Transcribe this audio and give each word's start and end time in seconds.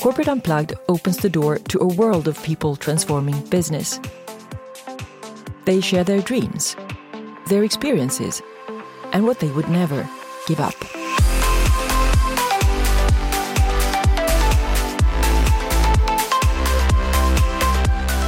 Corporate 0.00 0.28
Unplugged 0.28 0.74
opens 0.88 1.16
the 1.18 1.28
door 1.28 1.58
to 1.58 1.78
a 1.80 1.86
world 1.86 2.28
of 2.28 2.40
people 2.42 2.76
transforming 2.76 3.40
business. 3.46 4.00
They 5.64 5.80
share 5.80 6.04
their 6.04 6.20
dreams, 6.20 6.76
their 7.48 7.64
experiences, 7.64 8.42
and 9.12 9.26
what 9.26 9.40
they 9.40 9.50
would 9.50 9.68
never 9.68 10.08
give 10.46 10.60
up. 10.60 10.74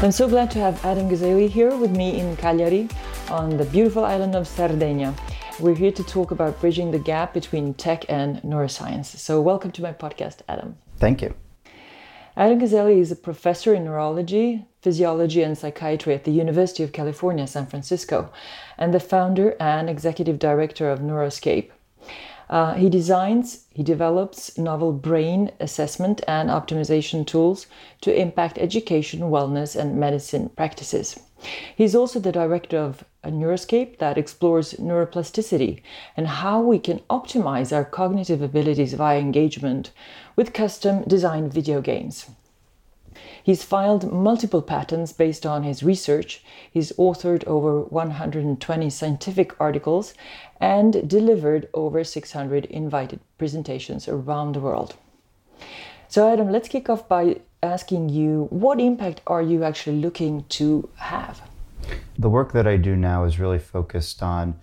I'm 0.02 0.10
so 0.10 0.28
glad 0.28 0.50
to 0.50 0.58
have 0.58 0.84
Adam 0.84 1.08
Gazzaley 1.08 1.48
here 1.48 1.76
with 1.76 1.92
me 1.92 2.18
in 2.18 2.36
Cagliari 2.36 2.88
on 3.30 3.56
the 3.56 3.64
beautiful 3.64 4.04
island 4.04 4.34
of 4.34 4.48
Sardinia. 4.48 5.14
We're 5.60 5.74
here 5.74 5.92
to 5.92 6.02
talk 6.02 6.30
about 6.30 6.60
bridging 6.60 6.90
the 6.90 6.98
gap 6.98 7.34
between 7.34 7.74
tech 7.74 8.06
and 8.08 8.40
neuroscience. 8.42 9.06
So, 9.06 9.40
welcome 9.40 9.70
to 9.72 9.82
my 9.82 9.92
podcast, 9.92 10.38
Adam. 10.48 10.76
Thank 10.96 11.20
you. 11.20 11.34
Adam 12.36 12.58
Gazzaley 12.58 12.98
is 12.98 13.12
a 13.12 13.16
professor 13.16 13.74
in 13.74 13.84
neurology, 13.84 14.64
physiology, 14.80 15.42
and 15.42 15.56
psychiatry 15.56 16.14
at 16.14 16.24
the 16.24 16.32
University 16.32 16.82
of 16.82 16.92
California, 16.92 17.46
San 17.46 17.66
Francisco, 17.66 18.32
and 18.78 18.94
the 18.94 19.00
founder 19.00 19.54
and 19.60 19.90
executive 19.90 20.38
director 20.38 20.90
of 20.90 21.00
Neuroscape. 21.00 21.70
Uh, 22.48 22.74
he 22.74 22.88
designs, 22.88 23.66
he 23.74 23.82
develops 23.82 24.56
novel 24.56 24.92
brain 24.92 25.50
assessment 25.60 26.22
and 26.26 26.48
optimization 26.48 27.26
tools 27.26 27.66
to 28.00 28.18
impact 28.18 28.58
education, 28.58 29.20
wellness, 29.20 29.76
and 29.76 30.00
medicine 30.00 30.48
practices. 30.56 31.20
He's 31.76 31.94
also 31.94 32.20
the 32.20 32.32
director 32.32 32.78
of 32.78 33.04
a 33.24 33.30
Neuroscape 33.30 33.98
that 33.98 34.18
explores 34.18 34.74
neuroplasticity 34.74 35.80
and 36.16 36.26
how 36.26 36.60
we 36.60 36.78
can 36.78 36.98
optimize 37.08 37.72
our 37.72 37.84
cognitive 37.84 38.42
abilities 38.42 38.94
via 38.94 39.18
engagement 39.18 39.92
with 40.34 40.52
custom 40.52 41.02
designed 41.04 41.52
video 41.52 41.80
games. 41.80 42.30
He's 43.42 43.62
filed 43.62 44.12
multiple 44.12 44.62
patents 44.62 45.12
based 45.12 45.44
on 45.44 45.64
his 45.64 45.82
research. 45.82 46.44
He's 46.70 46.92
authored 46.92 47.44
over 47.46 47.82
120 47.82 48.90
scientific 48.90 49.60
articles 49.60 50.14
and 50.60 51.08
delivered 51.08 51.68
over 51.74 52.04
600 52.04 52.64
invited 52.66 53.20
presentations 53.38 54.08
around 54.08 54.54
the 54.54 54.60
world. 54.60 54.94
So, 56.08 56.32
Adam, 56.32 56.50
let's 56.50 56.68
kick 56.68 56.88
off 56.88 57.08
by 57.08 57.40
asking 57.62 58.08
you 58.08 58.46
what 58.50 58.80
impact 58.80 59.20
are 59.26 59.42
you 59.42 59.64
actually 59.64 60.00
looking 60.00 60.44
to 60.50 60.88
have? 60.96 61.42
The 62.18 62.28
work 62.28 62.52
that 62.52 62.66
I 62.66 62.76
do 62.76 62.96
now 62.96 63.24
is 63.24 63.38
really 63.38 63.58
focused 63.58 64.22
on 64.22 64.58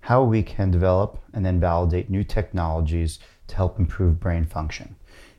how 0.00 0.22
we 0.22 0.42
can 0.42 0.70
develop 0.70 1.18
and 1.32 1.44
then 1.44 1.60
validate 1.60 2.10
new 2.10 2.24
technologies 2.24 3.18
to 3.48 3.56
help 3.56 3.78
improve 3.78 4.20
brain 4.20 4.44
function. 4.44 4.96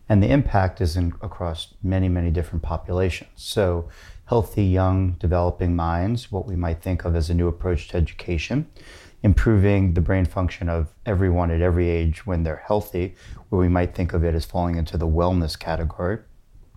And 0.08 0.22
the 0.22 0.31
impact 0.31 0.81
is 0.81 0.95
in, 0.95 1.14
across 1.22 1.73
many, 1.81 2.09
many 2.09 2.30
different 2.30 2.64
populations. 2.64 3.30
So, 3.36 3.89
healthy, 4.25 4.64
young, 4.64 5.11
developing 5.14 5.75
minds, 5.75 6.31
what 6.31 6.47
we 6.47 6.55
might 6.55 6.81
think 6.81 7.05
of 7.05 7.16
as 7.16 7.30
a 7.30 7.33
new 7.33 7.47
approach 7.47 7.89
to 7.89 7.97
education, 7.97 8.70
improving 9.23 9.94
the 9.94 10.02
brain 10.02 10.25
function 10.25 10.70
of 10.70 10.94
everyone 11.05 11.52
at 11.52 11.61
every 11.61 11.89
age 11.89 12.25
when 12.25 12.44
they're 12.44 12.64
healthy, 12.67 13.16
where 13.49 13.61
we 13.61 13.70
might 13.70 13.95
think 13.95 14.14
of 14.14 14.23
it 14.23 14.36
as 14.36 14.45
falling 14.45 14.75
into 14.75 14.97
the 14.97 15.08
wellness 15.08 15.58
category. 15.58 16.20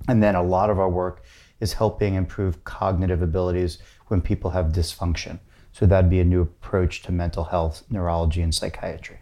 And 0.08 0.22
then 0.22 0.34
a 0.34 0.42
lot 0.42 0.70
of 0.70 0.78
our 0.78 0.88
work 0.88 1.22
is 1.60 1.74
helping 1.74 2.14
improve 2.14 2.64
cognitive 2.64 3.20
abilities 3.20 3.78
when 4.10 4.20
people 4.20 4.50
have 4.50 4.66
dysfunction. 4.66 5.38
So 5.72 5.86
that'd 5.86 6.10
be 6.10 6.20
a 6.20 6.24
new 6.24 6.42
approach 6.42 7.02
to 7.02 7.12
mental 7.12 7.44
health, 7.44 7.84
neurology, 7.90 8.42
and 8.42 8.54
psychiatry. 8.54 9.18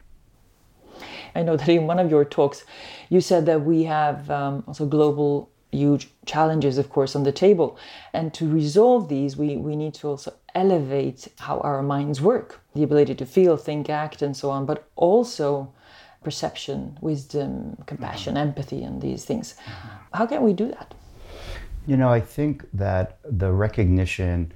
I 1.35 1.43
know 1.43 1.57
that 1.57 1.69
in 1.69 1.87
one 1.87 1.99
of 1.99 2.11
your 2.11 2.25
talks, 2.25 2.65
you 3.11 3.21
said 3.21 3.45
that 3.47 3.63
we 3.63 3.85
have 3.85 4.31
um, 4.31 4.65
also 4.67 4.87
global 4.87 5.51
huge 5.71 6.09
challenges, 6.25 6.79
of 6.79 6.89
course, 6.89 7.15
on 7.15 7.25
the 7.25 7.33
table. 7.33 7.79
And 8.15 8.33
to 8.35 8.49
resolve 8.49 9.09
these, 9.09 9.37
we, 9.37 9.57
we 9.57 9.77
need 9.77 9.95
to 9.95 10.09
also 10.09 10.33
elevate 10.55 11.29
how 11.39 11.61
our 11.61 11.83
minds 11.83 12.21
work 12.21 12.61
the 12.75 12.83
ability 12.83 13.15
to 13.17 13.27
feel, 13.27 13.57
think, 13.57 13.91
act, 13.91 14.23
and 14.23 14.35
so 14.37 14.51
on, 14.51 14.65
but 14.65 14.89
also 14.97 15.73
perception, 16.25 16.99
wisdom, 17.01 17.77
compassion, 17.87 18.35
mm-hmm. 18.35 18.49
empathy, 18.49 18.83
and 18.83 19.03
these 19.03 19.25
things. 19.25 19.55
Mm-hmm. 19.55 19.89
How 20.15 20.27
can 20.27 20.43
we 20.43 20.53
do 20.53 20.69
that? 20.69 20.95
You 21.87 21.97
know, 21.97 22.09
I 22.09 22.21
think 22.21 22.65
that 22.73 23.19
the 23.25 23.53
recognition 23.53 24.53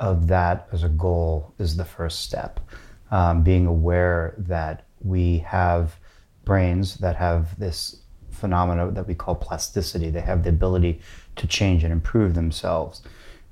of 0.00 0.26
that 0.28 0.68
as 0.72 0.82
a 0.82 0.88
goal 0.88 1.54
is 1.58 1.76
the 1.76 1.84
first 1.84 2.20
step. 2.20 2.60
Um, 3.10 3.42
being 3.42 3.66
aware 3.66 4.34
that 4.38 4.86
we 5.00 5.38
have 5.38 5.96
brains 6.44 6.96
that 6.96 7.16
have 7.16 7.58
this 7.58 8.02
phenomena 8.30 8.90
that 8.90 9.06
we 9.06 9.14
call 9.14 9.34
plasticity. 9.34 10.10
They 10.10 10.20
have 10.20 10.42
the 10.42 10.50
ability 10.50 11.00
to 11.36 11.46
change 11.46 11.84
and 11.84 11.92
improve 11.92 12.34
themselves. 12.34 13.02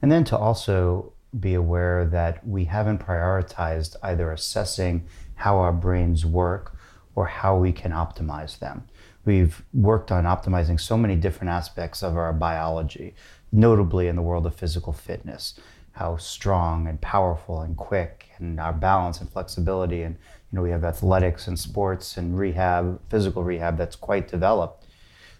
And 0.00 0.10
then 0.10 0.24
to 0.24 0.36
also 0.36 1.12
be 1.38 1.54
aware 1.54 2.04
that 2.06 2.46
we 2.46 2.64
haven't 2.64 2.98
prioritized 2.98 3.96
either 4.02 4.30
assessing 4.32 5.06
how 5.36 5.58
our 5.58 5.72
brains 5.72 6.26
work 6.26 6.76
or 7.14 7.26
how 7.26 7.56
we 7.56 7.72
can 7.72 7.92
optimize 7.92 8.58
them. 8.58 8.84
We've 9.24 9.62
worked 9.72 10.10
on 10.10 10.24
optimizing 10.24 10.80
so 10.80 10.96
many 10.96 11.16
different 11.16 11.50
aspects 11.50 12.02
of 12.02 12.16
our 12.16 12.32
biology, 12.32 13.14
notably 13.52 14.08
in 14.08 14.16
the 14.16 14.22
world 14.22 14.46
of 14.46 14.54
physical 14.54 14.92
fitness, 14.92 15.54
how 15.92 16.16
strong 16.16 16.86
and 16.86 17.00
powerful 17.00 17.60
and 17.60 17.76
quick 17.76 18.28
and 18.38 18.58
our 18.58 18.72
balance 18.72 19.20
and 19.20 19.30
flexibility 19.30 20.02
and 20.02 20.16
you 20.50 20.56
know, 20.56 20.62
we 20.62 20.70
have 20.70 20.84
athletics 20.84 21.46
and 21.46 21.58
sports 21.58 22.18
and 22.18 22.38
rehab, 22.38 23.00
physical 23.08 23.42
rehab 23.42 23.78
that's 23.78 23.96
quite 23.96 24.28
developed. 24.28 24.86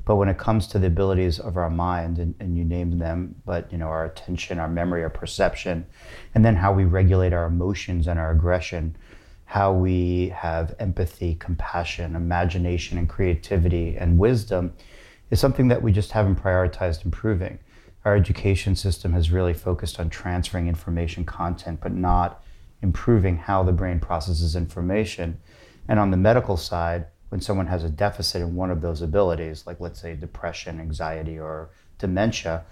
But 0.05 0.17
when 0.17 0.29
it 0.29 0.39
comes 0.39 0.67
to 0.69 0.79
the 0.79 0.87
abilities 0.89 1.39
of 1.39 1.57
our 1.57 1.71
mind, 1.71 2.19
and, 2.19 2.35
and 2.41 2.57
you 2.57 2.65
named 2.65 3.01
them, 3.01 3.37
but 3.45 3.71
you 3.71 3.79
know, 3.79 3.87
our 3.87 4.07
attention, 4.07 4.59
our 4.59 4.69
memory, 4.69 5.03
our 5.03 5.11
perception, 5.11 5.87
and 6.35 6.45
then 6.45 6.57
how 6.57 6.73
we 6.73 6.84
regulate 6.84 7.33
our 7.33 7.45
emotions 7.45 8.09
and 8.09 8.19
our 8.19 8.33
aggression, 8.33 8.97
how 9.45 9.73
we 9.73 10.31
have 10.31 10.75
empathy, 10.79 11.34
compassion, 11.34 12.17
imagination, 12.17 12.97
and 12.97 13.09
creativity 13.09 13.97
and 13.97 14.19
wisdom 14.19 14.73
is 15.31 15.39
something 15.39 15.69
that 15.69 15.83
we 15.83 15.93
just 15.93 16.13
haven't 16.13 16.37
prioritized 16.37 17.05
improving. 17.05 17.59
Our 18.05 18.17
education 18.17 18.75
system 18.75 19.13
has 19.13 19.31
really 19.31 19.55
focused 19.55 20.01
on 20.01 20.11
transferring 20.11 20.69
information 20.69 21.25
content, 21.25 21.81
but 21.81 21.93
not 21.93 22.43
improving 22.83 23.37
how 23.37 23.63
the 23.63 23.73
brain 23.73 24.01
processes 24.01 24.57
information. 24.57 25.39
And 25.89 26.01
on 26.01 26.11
the 26.11 26.17
medical 26.17 26.57
side, 26.57 27.07
when 27.29 27.41
someone 27.41 27.67
has 27.67 27.85
a 27.85 27.89
deficit 27.89 28.43
in 28.43 28.55
one 28.55 28.71
of 28.71 28.81
those 28.81 29.03
abilities, 29.03 29.67
like 29.67 29.81
let's 29.81 30.01
say 30.01 30.15
depression, 30.15 30.81
anxiety, 30.81 31.39
or 31.39 31.71
dementia, 31.99 32.65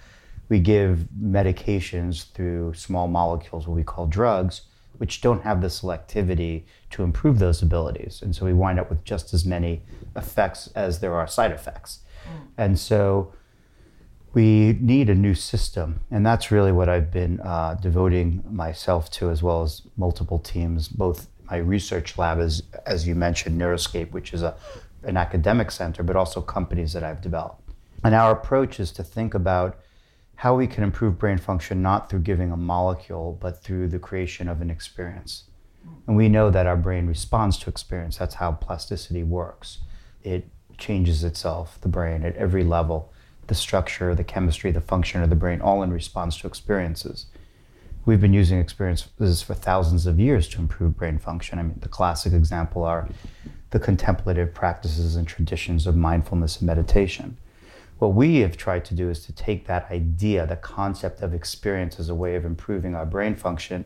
we 0.48 0.58
give 0.58 1.06
medications 1.18 2.30
through 2.32 2.74
small 2.74 3.08
molecules, 3.08 3.66
what 3.66 3.76
we 3.76 3.84
call 3.84 4.06
drugs, 4.06 4.62
which 4.98 5.22
don't 5.22 5.42
have 5.44 5.62
the 5.62 5.68
selectivity 5.68 6.64
to 6.90 7.02
improve 7.02 7.38
those 7.38 7.62
abilities. 7.62 8.20
And 8.20 8.36
so 8.36 8.44
we 8.44 8.52
wind 8.52 8.78
up 8.78 8.90
with 8.90 9.02
just 9.04 9.32
as 9.32 9.46
many 9.46 9.82
effects 10.14 10.68
as 10.74 11.00
there 11.00 11.14
are 11.14 11.26
side 11.26 11.52
effects. 11.52 12.00
Mm. 12.28 12.48
And 12.58 12.78
so 12.78 13.32
we 14.32 14.76
need 14.80 15.10
a 15.10 15.14
new 15.14 15.34
system. 15.34 16.00
And 16.10 16.24
that's 16.24 16.50
really 16.50 16.72
what 16.72 16.88
I've 16.88 17.10
been 17.10 17.40
uh, 17.40 17.74
devoting 17.74 18.44
myself 18.48 19.10
to, 19.12 19.30
as 19.30 19.42
well 19.42 19.62
as 19.62 19.82
multiple 19.96 20.38
teams, 20.38 20.88
both 20.88 21.28
my 21.50 21.56
research 21.56 22.16
lab, 22.16 22.38
as, 22.38 22.62
as 22.86 23.08
you 23.08 23.14
mentioned, 23.14 23.60
Neuroscape, 23.60 24.12
which 24.12 24.32
is 24.32 24.42
a, 24.42 24.54
an 25.02 25.16
academic 25.16 25.70
center, 25.72 26.02
but 26.02 26.14
also 26.14 26.40
companies 26.40 26.92
that 26.92 27.02
I've 27.02 27.20
developed. 27.20 27.70
And 28.04 28.14
our 28.14 28.32
approach 28.32 28.78
is 28.78 28.92
to 28.92 29.02
think 29.02 29.34
about 29.34 29.78
how 30.36 30.54
we 30.54 30.66
can 30.66 30.84
improve 30.84 31.18
brain 31.18 31.36
function 31.36 31.82
not 31.82 32.08
through 32.08 32.20
giving 32.20 32.52
a 32.52 32.56
molecule, 32.56 33.36
but 33.40 33.62
through 33.62 33.88
the 33.88 33.98
creation 33.98 34.48
of 34.48 34.62
an 34.62 34.70
experience. 34.70 35.44
And 36.06 36.16
we 36.16 36.28
know 36.28 36.50
that 36.50 36.66
our 36.66 36.76
brain 36.76 37.06
responds 37.06 37.58
to 37.58 37.70
experience. 37.70 38.18
That's 38.18 38.36
how 38.36 38.52
plasticity 38.52 39.22
works. 39.22 39.78
It 40.22 40.48
changes 40.78 41.24
itself, 41.24 41.78
the 41.80 41.88
brain, 41.88 42.22
at 42.22 42.36
every 42.36 42.64
level 42.64 43.12
the 43.50 43.54
structure, 43.56 44.14
the 44.14 44.22
chemistry, 44.22 44.70
the 44.70 44.80
function 44.80 45.24
of 45.24 45.28
the 45.28 45.34
brain, 45.34 45.60
all 45.60 45.82
in 45.82 45.92
response 45.92 46.38
to 46.38 46.46
experiences. 46.46 47.26
We've 48.06 48.20
been 48.20 48.32
using 48.32 48.60
experiences 48.60 49.42
for 49.42 49.54
thousands 49.54 50.06
of 50.06 50.20
years 50.20 50.48
to 50.50 50.60
improve 50.60 50.96
brain 50.96 51.18
function. 51.18 51.58
I 51.58 51.64
mean, 51.64 51.80
the 51.80 51.88
classic 51.88 52.32
example 52.32 52.84
are 52.84 53.08
the 53.70 53.80
contemplative 53.80 54.54
practices 54.54 55.16
and 55.16 55.26
traditions 55.26 55.88
of 55.88 55.96
mindfulness 55.96 56.60
and 56.60 56.66
meditation. 56.68 57.38
What 57.98 58.14
we 58.14 58.36
have 58.36 58.56
tried 58.56 58.84
to 58.84 58.94
do 58.94 59.10
is 59.10 59.26
to 59.26 59.32
take 59.32 59.66
that 59.66 59.90
idea, 59.90 60.46
the 60.46 60.54
concept 60.54 61.20
of 61.20 61.34
experience 61.34 61.98
as 61.98 62.08
a 62.08 62.14
way 62.14 62.36
of 62.36 62.44
improving 62.44 62.94
our 62.94 63.04
brain 63.04 63.34
function, 63.34 63.84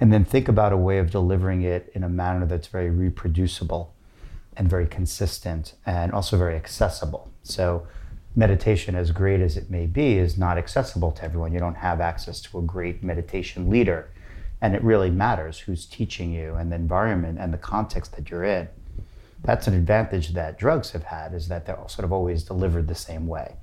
and 0.00 0.12
then 0.12 0.24
think 0.24 0.48
about 0.48 0.72
a 0.72 0.76
way 0.76 0.98
of 0.98 1.12
delivering 1.12 1.62
it 1.62 1.92
in 1.94 2.02
a 2.02 2.08
manner 2.08 2.44
that's 2.44 2.66
very 2.66 2.90
reproducible 2.90 3.94
and 4.56 4.68
very 4.68 4.88
consistent 4.88 5.74
and 5.86 6.10
also 6.10 6.36
very 6.36 6.56
accessible. 6.56 7.30
So 7.44 7.86
meditation, 8.36 8.94
as 8.94 9.10
great 9.10 9.40
as 9.40 9.56
it 9.56 9.70
may 9.70 9.86
be, 9.86 10.18
is 10.18 10.38
not 10.38 10.58
accessible 10.58 11.10
to 11.12 11.24
everyone. 11.24 11.52
You 11.52 11.58
don't 11.58 11.74
have 11.74 12.00
access 12.00 12.40
to 12.42 12.58
a 12.58 12.62
great 12.62 13.02
meditation 13.02 13.68
leader. 13.68 14.10
And 14.60 14.74
it 14.74 14.84
really 14.84 15.10
matters 15.10 15.58
who's 15.58 15.86
teaching 15.86 16.32
you 16.32 16.54
and 16.54 16.70
the 16.70 16.76
environment 16.76 17.38
and 17.38 17.52
the 17.52 17.58
context 17.58 18.14
that 18.16 18.30
you're 18.30 18.44
in. 18.44 18.68
That's 19.42 19.66
an 19.66 19.74
advantage 19.74 20.34
that 20.34 20.58
drugs 20.58 20.90
have 20.90 21.04
had 21.04 21.32
is 21.32 21.48
that 21.48 21.64
they're 21.66 21.78
sort 21.86 22.04
of 22.04 22.12
always 22.12 22.44
delivered 22.44 22.88
the 22.88 22.94
same 22.94 23.26
way. 23.26 23.56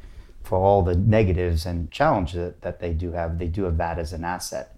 For 0.44 0.58
all 0.58 0.82
the 0.82 0.96
negatives 0.96 1.66
and 1.66 1.92
challenges 1.92 2.56
that 2.62 2.80
they 2.80 2.94
do 2.94 3.12
have, 3.12 3.38
they 3.38 3.48
do 3.48 3.64
have 3.64 3.78
that 3.78 4.00
as 4.00 4.12
an 4.14 4.24
asset. 4.24 4.76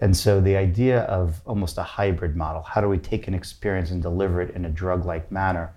And 0.00 0.16
so 0.16 0.40
the 0.40 0.56
idea 0.56 1.02
of 1.02 1.40
almost 1.46 1.78
a 1.78 1.82
hybrid 1.82 2.36
model, 2.36 2.62
how 2.62 2.80
do 2.80 2.88
we 2.88 2.98
take 2.98 3.28
an 3.28 3.34
experience 3.34 3.90
and 3.90 4.02
deliver 4.02 4.40
it 4.40 4.54
in 4.54 4.64
a 4.64 4.70
drug 4.70 5.04
like 5.04 5.30
manner, 5.30 5.72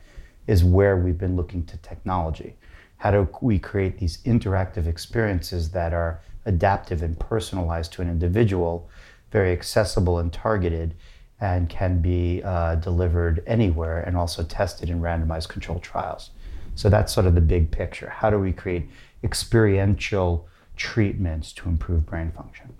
is 0.47 0.63
where 0.63 0.97
we've 0.97 1.18
been 1.18 1.35
looking 1.35 1.65
to 1.65 1.77
technology. 1.77 2.56
How 3.04 3.12
do 3.12 3.28
we 3.42 3.60
create 3.60 3.98
these 3.98 4.20
interactive 4.20 4.88
experiences 4.88 5.72
that 5.72 5.92
are 5.92 6.22
adaptive 6.46 7.02
and 7.02 7.20
personalized 7.20 7.92
to 7.94 8.02
an 8.02 8.10
individual, 8.10 8.88
very 9.30 9.52
accessible 9.52 10.20
and 10.20 10.32
targeted, 10.32 10.96
and 11.42 11.68
can 11.68 12.00
be 12.00 12.42
uh, 12.46 12.76
delivered 12.76 13.44
anywhere 13.46 14.00
and 14.00 14.16
also 14.16 14.42
tested 14.42 14.90
in 14.90 15.02
randomized 15.02 15.50
controlled 15.50 15.84
trials? 15.84 16.30
So 16.76 16.88
that's 16.88 17.12
sort 17.12 17.26
of 17.26 17.36
the 17.36 17.42
big 17.42 17.72
picture. 17.72 18.08
How 18.08 18.30
do 18.30 18.40
we 18.40 18.54
create 18.54 18.88
experiential 19.22 20.48
treatments 20.78 21.52
to 21.56 21.68
improve 21.68 22.06
brain 22.06 22.32
function? 22.32 22.74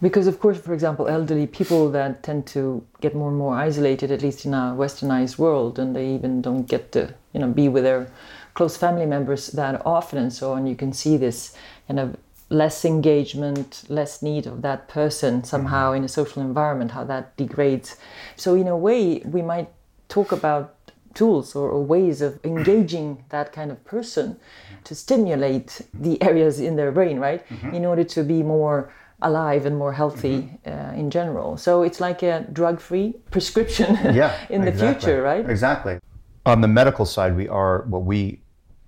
Because, 0.00 0.28
of 0.28 0.38
course, 0.38 0.58
for 0.58 0.74
example, 0.74 1.08
elderly 1.08 1.48
people 1.48 1.90
that 1.90 2.22
tend 2.22 2.46
to 2.46 2.86
get 3.00 3.16
more 3.16 3.30
and 3.30 3.36
more 3.36 3.54
isolated, 3.54 4.12
at 4.12 4.22
least 4.22 4.46
in 4.46 4.54
our 4.54 4.76
westernized 4.76 5.38
world, 5.38 5.78
and 5.80 5.94
they 5.94 6.06
even 6.14 6.40
don't 6.40 6.68
get 6.68 6.92
to, 6.92 7.12
you 7.32 7.40
know, 7.40 7.48
be 7.48 7.68
with 7.68 7.82
their 7.82 8.06
close 8.54 8.76
family 8.76 9.06
members 9.06 9.48
that 9.48 9.82
often 9.84 10.18
and 10.18 10.32
so 10.32 10.52
on. 10.52 10.66
You 10.66 10.76
can 10.76 10.92
see 10.92 11.16
this 11.16 11.54
kind 11.86 12.00
of 12.00 12.16
less 12.50 12.84
engagement, 12.84 13.84
less 13.88 14.22
need 14.22 14.46
of 14.46 14.62
that 14.62 14.88
person 14.88 15.44
somehow 15.44 15.92
in 15.92 16.04
a 16.04 16.08
social 16.08 16.42
environment, 16.42 16.90
how 16.90 17.04
that 17.04 17.36
degrades. 17.36 17.96
So, 18.36 18.54
in 18.54 18.66
a 18.66 18.76
way, 18.76 19.20
we 19.20 19.40
might 19.42 19.68
talk 20.08 20.32
about 20.32 20.74
tools 21.14 21.54
or, 21.54 21.68
or, 21.68 21.82
ways 21.82 22.22
of 22.22 22.38
engaging 22.44 23.24
that 23.30 23.52
kind 23.52 23.70
of 23.70 23.84
person 23.84 24.36
to 24.84 24.94
stimulate 24.94 25.80
the 25.94 26.20
areas 26.22 26.60
in 26.60 26.76
their 26.76 26.92
brain, 26.92 27.18
right? 27.18 27.46
Mm-hmm. 27.48 27.74
In 27.74 27.84
order 27.84 28.04
to 28.04 28.22
be 28.22 28.42
more 28.42 28.92
alive 29.22 29.66
and 29.66 29.76
more 29.76 29.92
healthy 29.92 30.42
mm-hmm. 30.42 30.70
uh, 30.70 30.98
in 30.98 31.10
general. 31.10 31.56
So 31.56 31.82
it's 31.82 32.00
like 32.00 32.22
a 32.22 32.46
drug-free 32.52 33.14
prescription 33.30 33.94
yeah, 34.14 34.36
in 34.50 34.62
the 34.62 34.68
exactly. 34.68 35.06
future, 35.06 35.22
right? 35.22 35.48
Exactly. 35.48 35.98
On 36.46 36.62
the 36.62 36.68
medical 36.68 37.04
side, 37.04 37.36
we 37.36 37.48
are 37.48 37.82
what 37.82 38.04
we 38.04 38.40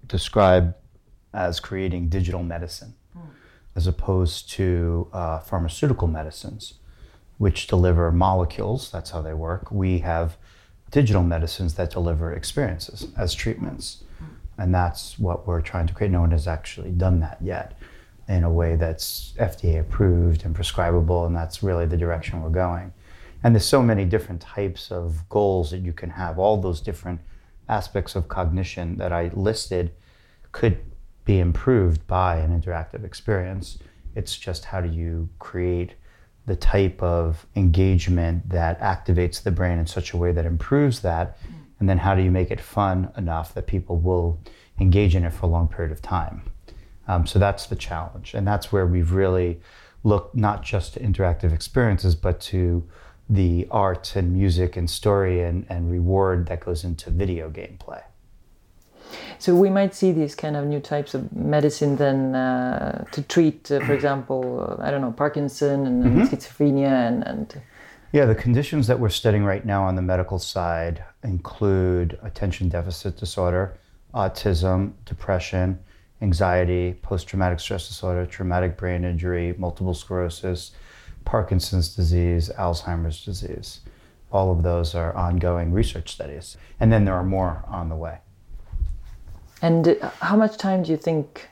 describe 0.06 0.75
as 1.34 1.60
creating 1.60 2.08
digital 2.08 2.43
medicine, 2.43 2.94
mm. 3.16 3.22
as 3.76 3.87
opposed 3.87 4.50
to 4.52 5.08
uh, 5.12 5.38
pharmaceutical 5.38 6.08
medicines, 6.08 6.75
which 7.38 7.66
deliver 7.66 8.10
molecules. 8.10 8.90
That's 8.90 9.10
how 9.10 9.20
they 9.20 9.34
work. 9.34 9.70
We 9.70 9.99
have 9.99 10.37
digital 10.90 11.22
medicines 11.22 11.75
that 11.75 11.90
deliver 11.90 12.32
experiences 12.32 13.08
as 13.16 13.34
treatments. 13.34 14.05
Mm. 14.22 14.26
And 14.58 14.75
that's 14.75 15.19
what 15.19 15.46
we're 15.46 15.60
trying 15.60 15.87
to 15.88 15.94
create. 15.94 16.10
No 16.10 16.20
one 16.20 16.31
has 16.31 16.48
actually 16.48 16.90
done 16.90 17.20
that 17.20 17.38
yet 17.43 17.78
in 18.28 18.44
a 18.44 18.50
way 18.50 18.76
that's 18.76 19.34
FDA 19.38 19.81
approved 19.81 20.44
and 20.44 20.55
prescribable, 20.55 21.26
and 21.26 21.37
that's 21.37 21.62
really 21.62 21.87
the 21.87 21.96
direction 21.96 22.43
we're 22.43 22.50
going. 22.50 22.93
And 23.44 23.55
there's 23.55 23.66
so 23.66 23.82
many 23.82 24.05
different 24.05 24.40
types 24.40 24.90
of 24.90 25.28
goals 25.28 25.70
that 25.72 25.78
you 25.78 25.93
can 25.93 26.10
have. 26.10 26.38
All 26.38 26.56
those 26.56 26.81
different 26.81 27.20
aspects 27.78 28.14
of 28.14 28.28
cognition 28.28 28.96
that 28.98 29.12
I 29.12 29.30
listed 29.34 29.92
could 30.52 30.76
be 31.24 31.38
improved 31.38 32.06
by 32.06 32.36
an 32.36 32.50
interactive 32.58 33.04
experience. 33.04 33.78
It's 34.14 34.36
just 34.36 34.66
how 34.66 34.80
do 34.80 34.90
you 34.90 35.28
create 35.38 35.94
the 36.46 36.56
type 36.56 37.00
of 37.02 37.46
engagement 37.54 38.48
that 38.48 38.80
activates 38.80 39.42
the 39.42 39.50
brain 39.50 39.78
in 39.78 39.86
such 39.86 40.12
a 40.12 40.16
way 40.16 40.32
that 40.32 40.44
improves 40.44 41.00
that, 41.00 41.38
and 41.78 41.88
then 41.88 41.98
how 41.98 42.14
do 42.14 42.22
you 42.22 42.30
make 42.30 42.50
it 42.50 42.60
fun 42.60 43.10
enough 43.16 43.54
that 43.54 43.66
people 43.66 43.96
will 43.98 44.38
engage 44.80 45.14
in 45.14 45.24
it 45.24 45.32
for 45.32 45.46
a 45.46 45.48
long 45.48 45.69
period 45.69 45.92
of 45.92 46.02
time. 46.02 46.42
Um, 47.08 47.26
so 47.26 47.38
that's 47.38 47.66
the 47.66 47.76
challenge. 47.76 48.34
And 48.34 48.46
that's 48.46 48.72
where 48.72 48.86
we've 48.86 49.12
really 49.12 49.60
looked 50.04 50.34
not 50.34 50.62
just 50.62 50.94
to 50.94 51.00
interactive 51.00 51.52
experiences, 51.52 52.14
but 52.14 52.40
to 52.40 52.86
the 53.32 53.67
art 53.70 54.14
and 54.14 54.32
music 54.32 54.76
and 54.76 54.88
story 54.88 55.43
and, 55.43 55.64
and 55.70 55.90
reward 55.90 56.46
that 56.46 56.61
goes 56.61 56.84
into 56.84 57.11
video 57.11 57.49
gameplay. 57.49 58.02
So 59.38 59.55
we 59.55 59.70
might 59.70 59.94
see 59.94 60.12
these 60.12 60.34
kind 60.34 60.56
of 60.56 60.67
new 60.67 60.81
types 60.81 61.14
of 61.14 61.32
medicine 61.34 61.96
then 61.96 62.34
uh, 62.34 63.05
to 63.12 63.23
treat, 63.23 63.70
uh, 63.70 63.81
for 63.81 63.93
example, 63.93 64.79
I 64.81 64.90
don't 64.90 65.00
know, 65.00 65.12
Parkinson 65.12 65.87
and, 65.87 66.05
mm-hmm. 66.05 66.23
schizophrenia 66.23 67.08
and, 67.08 67.26
and 67.26 67.62
yeah, 68.12 68.26
the 68.26 68.34
conditions 68.34 68.87
that 68.88 69.00
we're 69.00 69.08
studying 69.08 69.44
right 69.44 69.64
now 69.64 69.84
on 69.84 69.94
the 69.94 70.02
medical 70.02 70.38
side 70.38 71.02
include 71.23 72.19
attention 72.23 72.69
deficit 72.69 73.17
disorder, 73.17 73.79
autism, 74.14 74.93
depression, 75.06 75.79
anxiety, 76.20 76.93
post 77.00 77.26
traumatic 77.26 77.58
stress 77.58 77.88
disorder, 77.88 78.26
traumatic 78.26 78.76
brain 78.76 79.05
injury, 79.05 79.55
multiple 79.56 79.94
sclerosis, 79.94 80.73
Parkinson's 81.24 81.94
disease, 81.94 82.50
Alzheimer's 82.58 83.24
disease. 83.24 83.80
All 84.30 84.50
of 84.50 84.62
those 84.62 84.94
are 84.94 85.14
ongoing 85.14 85.72
research 85.72 86.12
studies. 86.12 86.56
And 86.80 86.92
then 86.92 87.04
there 87.04 87.14
are 87.14 87.24
more 87.24 87.64
on 87.69 87.88
the 87.88 87.96
way. 87.96 88.19
And 89.60 89.98
how 90.20 90.36
much 90.36 90.56
time 90.56 90.82
do 90.82 90.90
you 90.90 90.96
think 90.96 91.48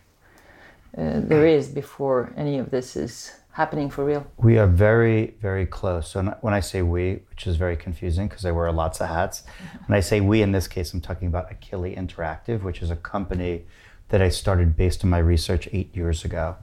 uh, 0.97 1.21
there 1.21 1.47
is 1.47 1.69
before 1.69 2.33
any 2.37 2.59
of 2.59 2.71
this 2.71 2.97
is 2.97 3.33
happening 3.53 3.91
for 3.91 4.05
real? 4.05 4.27
We 4.39 4.59
are 4.59 4.67
very, 4.67 5.35
very 5.41 5.67
close. 5.67 6.11
So 6.11 6.23
when 6.41 6.55
I 6.55 6.61
say 6.61 6.83
we, 6.83 7.21
which 7.31 7.47
is 7.47 7.57
very 7.57 7.77
confusing 7.77 8.29
because 8.29 8.45
I 8.45 8.51
wear 8.51 8.71
lots 8.73 9.01
of 9.01 9.09
hats, 9.09 9.45
when 9.87 9.97
I 9.97 10.01
say 10.01 10.21
we 10.21 10.43
in 10.43 10.53
this 10.53 10.67
case, 10.67 10.93
I'm 10.93 11.01
talking 11.01 11.29
about 11.29 11.51
Akili 11.51 11.97
Interactive, 11.97 12.63
which 12.63 12.83
is 12.83 12.91
a 12.91 12.97
company 12.97 13.65
that 14.09 14.21
I 14.21 14.29
started 14.29 14.77
based 14.77 15.05
on 15.05 15.11
my 15.11 15.19
research 15.19 15.69
eight 15.73 15.95
years 15.95 16.25
ago. 16.25 16.57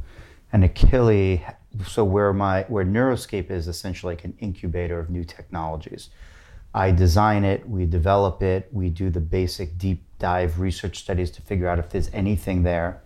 And 0.52 0.64
Akili, 0.64 1.54
so 1.86 2.04
where 2.04 2.34
my 2.34 2.64
where 2.64 2.86
Neuroscape 2.86 3.52
is 3.52 3.68
essentially 3.68 4.14
like 4.14 4.24
an 4.24 4.36
incubator 4.40 5.00
of 5.00 5.10
new 5.10 5.24
technologies. 5.24 6.10
I 6.74 6.92
design 6.92 7.44
it, 7.44 7.68
we 7.68 7.86
develop 7.86 8.44
it, 8.44 8.70
we 8.72 8.90
do 8.90 9.10
the 9.10 9.20
basic 9.20 9.78
deep 9.78 10.04
dive 10.20 10.60
research 10.60 11.00
studies 11.00 11.32
to 11.32 11.42
figure 11.42 11.68
out 11.68 11.80
if 11.80 11.90
there's 11.90 12.10
anything 12.14 12.64
there. 12.64 13.02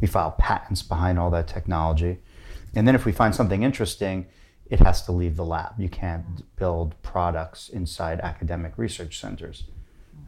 We 0.00 0.06
file 0.06 0.32
patents 0.32 0.82
behind 0.82 1.18
all 1.18 1.30
that 1.30 1.48
technology. 1.48 2.18
And 2.74 2.86
then 2.86 2.94
if 2.94 3.04
we 3.04 3.12
find 3.12 3.34
something 3.34 3.62
interesting, 3.62 4.26
it 4.68 4.80
has 4.80 5.02
to 5.02 5.12
leave 5.12 5.36
the 5.36 5.44
lab. 5.44 5.74
You 5.78 5.88
can't 5.88 6.42
build 6.56 7.00
products 7.02 7.68
inside 7.68 8.20
academic 8.20 8.76
research 8.76 9.20
centers. 9.20 9.64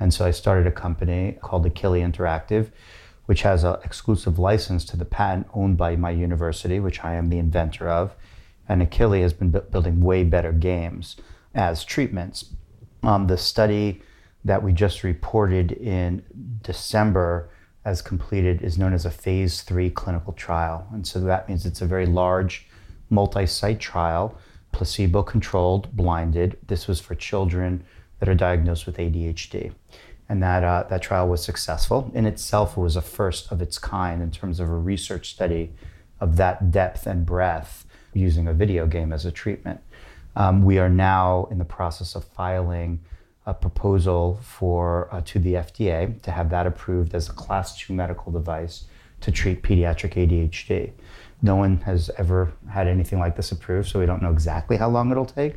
And 0.00 0.14
so 0.14 0.24
I 0.24 0.30
started 0.30 0.66
a 0.66 0.70
company 0.70 1.38
called 1.42 1.66
Akili 1.66 2.00
Interactive 2.00 2.70
which 3.28 3.42
has 3.42 3.62
an 3.62 3.76
exclusive 3.84 4.38
license 4.38 4.86
to 4.86 4.96
the 4.96 5.04
patent 5.04 5.46
owned 5.52 5.76
by 5.76 5.94
my 5.94 6.08
university, 6.08 6.80
which 6.80 7.04
I 7.04 7.12
am 7.12 7.28
the 7.28 7.36
inventor 7.36 7.86
of. 7.86 8.16
And 8.66 8.80
Akili 8.80 9.20
has 9.20 9.34
been 9.34 9.50
bu- 9.50 9.60
building 9.60 10.00
way 10.00 10.24
better 10.24 10.50
games 10.50 11.16
as 11.54 11.84
treatments. 11.84 12.46
Um, 13.02 13.26
the 13.26 13.36
study 13.36 14.00
that 14.46 14.62
we 14.62 14.72
just 14.72 15.04
reported 15.04 15.72
in 15.72 16.24
December 16.62 17.50
as 17.84 18.00
completed 18.00 18.62
is 18.62 18.78
known 18.78 18.94
as 18.94 19.04
a 19.04 19.10
phase 19.10 19.60
three 19.60 19.90
clinical 19.90 20.32
trial. 20.32 20.88
And 20.90 21.06
so 21.06 21.20
that 21.20 21.50
means 21.50 21.66
it's 21.66 21.82
a 21.82 21.86
very 21.86 22.06
large 22.06 22.66
multi 23.10 23.44
site 23.44 23.78
trial, 23.78 24.38
placebo 24.72 25.22
controlled, 25.22 25.94
blinded. 25.94 26.56
This 26.66 26.88
was 26.88 26.98
for 26.98 27.14
children 27.14 27.84
that 28.20 28.28
are 28.30 28.34
diagnosed 28.34 28.86
with 28.86 28.96
ADHD 28.96 29.74
and 30.28 30.42
that 30.42 30.62
uh, 30.62 30.84
that 30.90 31.02
trial 31.02 31.28
was 31.28 31.42
successful. 31.42 32.10
In 32.14 32.26
itself, 32.26 32.76
it 32.76 32.80
was 32.80 32.96
a 32.96 33.02
first 33.02 33.50
of 33.50 33.62
its 33.62 33.78
kind 33.78 34.22
in 34.22 34.30
terms 34.30 34.60
of 34.60 34.68
a 34.68 34.76
research 34.76 35.30
study 35.30 35.72
of 36.20 36.36
that 36.36 36.70
depth 36.70 37.06
and 37.06 37.24
breadth 37.24 37.86
using 38.12 38.46
a 38.46 38.52
video 38.52 38.86
game 38.86 39.12
as 39.12 39.24
a 39.24 39.32
treatment. 39.32 39.80
Um, 40.36 40.64
we 40.64 40.78
are 40.78 40.88
now 40.88 41.48
in 41.50 41.58
the 41.58 41.64
process 41.64 42.14
of 42.14 42.24
filing 42.24 43.00
a 43.46 43.54
proposal 43.54 44.38
for 44.42 45.08
uh, 45.10 45.22
to 45.24 45.38
the 45.38 45.54
FDA 45.54 46.20
to 46.22 46.30
have 46.30 46.50
that 46.50 46.66
approved 46.66 47.14
as 47.14 47.28
a 47.28 47.32
class 47.32 47.78
two 47.78 47.94
medical 47.94 48.30
device 48.30 48.84
to 49.20 49.32
treat 49.32 49.62
pediatric 49.62 50.14
ADHD. 50.14 50.92
No 51.40 51.56
one 51.56 51.78
has 51.78 52.10
ever 52.18 52.52
had 52.70 52.86
anything 52.86 53.18
like 53.18 53.36
this 53.36 53.52
approved, 53.52 53.88
so 53.88 53.98
we 53.98 54.06
don't 54.06 54.22
know 54.22 54.30
exactly 54.30 54.76
how 54.76 54.88
long 54.88 55.10
it'll 55.10 55.24
take. 55.24 55.56